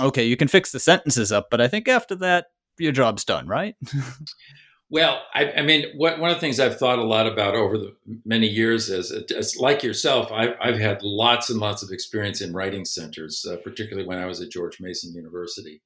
[0.00, 2.46] okay, you can fix the sentences up, but I think after that
[2.78, 3.74] your job's done, right?
[4.90, 7.78] Well, I, I mean, what, one of the things I've thought a lot about over
[7.78, 7.94] the
[8.24, 12.85] many years is, like yourself, I, I've, had lots and lots of experience in writing
[12.85, 15.81] centers, uh, particularly when I was at George Mason University.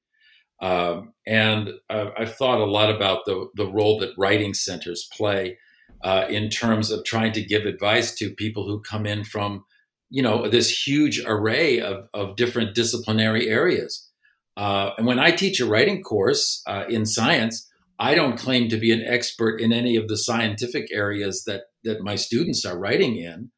[0.61, 5.57] Um, and uh, I've thought a lot about the, the role that writing centers play
[6.03, 9.63] uh, in terms of trying to give advice to people who come in from,
[10.09, 14.09] you know, this huge array of, of different disciplinary areas.
[14.57, 17.68] Uh, and when I teach a writing course uh, in science,
[17.99, 22.01] I don't claim to be an expert in any of the scientific areas that that
[22.01, 23.51] my students are writing in.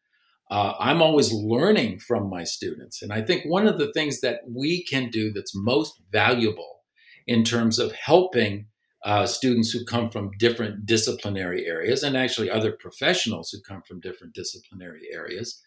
[0.50, 4.42] Uh, I'm always learning from my students, and I think one of the things that
[4.50, 6.82] we can do that's most valuable
[7.26, 8.66] in terms of helping
[9.06, 14.00] uh, students who come from different disciplinary areas, and actually other professionals who come from
[14.00, 15.62] different disciplinary areas,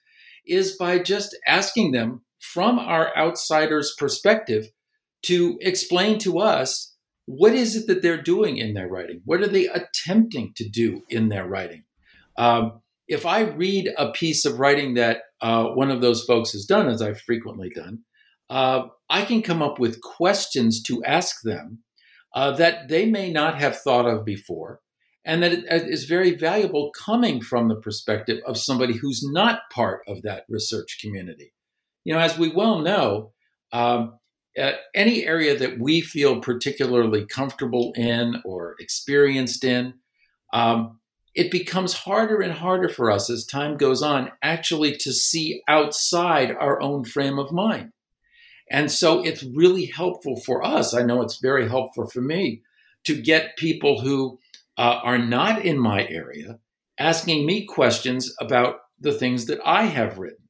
[0.46, 4.66] is by just asking them from our outsider's perspective
[5.22, 6.93] to explain to us
[7.26, 9.22] what is it that they're doing in their writing?
[9.24, 11.84] What are they attempting to do in their writing?
[12.36, 16.64] Um, if I read a piece of writing that uh, one of those folks has
[16.64, 18.00] done, as I've frequently done,
[18.50, 21.80] uh, I can come up with questions to ask them
[22.34, 24.80] uh, that they may not have thought of before,
[25.24, 30.00] and that it is very valuable coming from the perspective of somebody who's not part
[30.06, 31.52] of that research community.
[32.04, 33.32] You know, as we well know,
[33.72, 34.18] um,
[34.60, 39.94] uh, any area that we feel particularly comfortable in or experienced in,
[40.52, 41.00] um,
[41.34, 46.52] it becomes harder and harder for us as time goes on actually to see outside
[46.52, 47.90] our own frame of mind.
[48.70, 50.94] And so it's really helpful for us.
[50.94, 52.62] I know it's very helpful for me
[53.04, 54.38] to get people who
[54.78, 56.58] uh, are not in my area
[56.98, 60.43] asking me questions about the things that I have written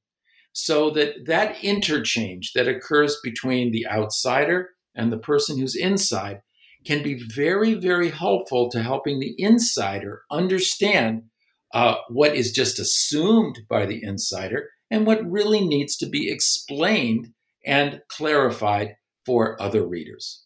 [0.55, 6.41] so that that interchange that occurs between the outsider and the person who's inside
[6.87, 11.25] can be very, very helpful to helping the insider understand
[11.73, 17.33] uh, what is just assumed by the insider and what really needs to be explained
[17.67, 20.45] and clarified for other readers.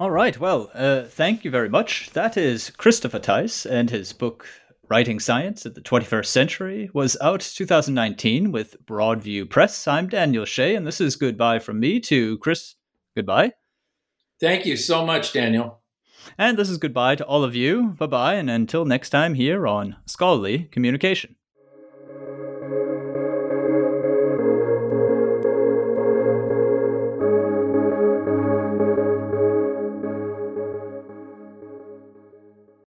[0.00, 0.38] All right.
[0.38, 2.10] Well, uh, thank you very much.
[2.12, 4.48] That is Christopher Thaiss and his book,
[4.88, 9.86] Writing Science at the 21st Century was out 2019 with Broadview Press.
[9.86, 12.74] I'm Daniel Shea, and this is goodbye from me to Chris.
[13.16, 13.52] Goodbye.
[14.40, 15.80] Thank you so much, Daniel.
[16.36, 17.94] And this is goodbye to all of you.
[17.98, 21.36] Bye bye, and until next time here on Scholarly Communication.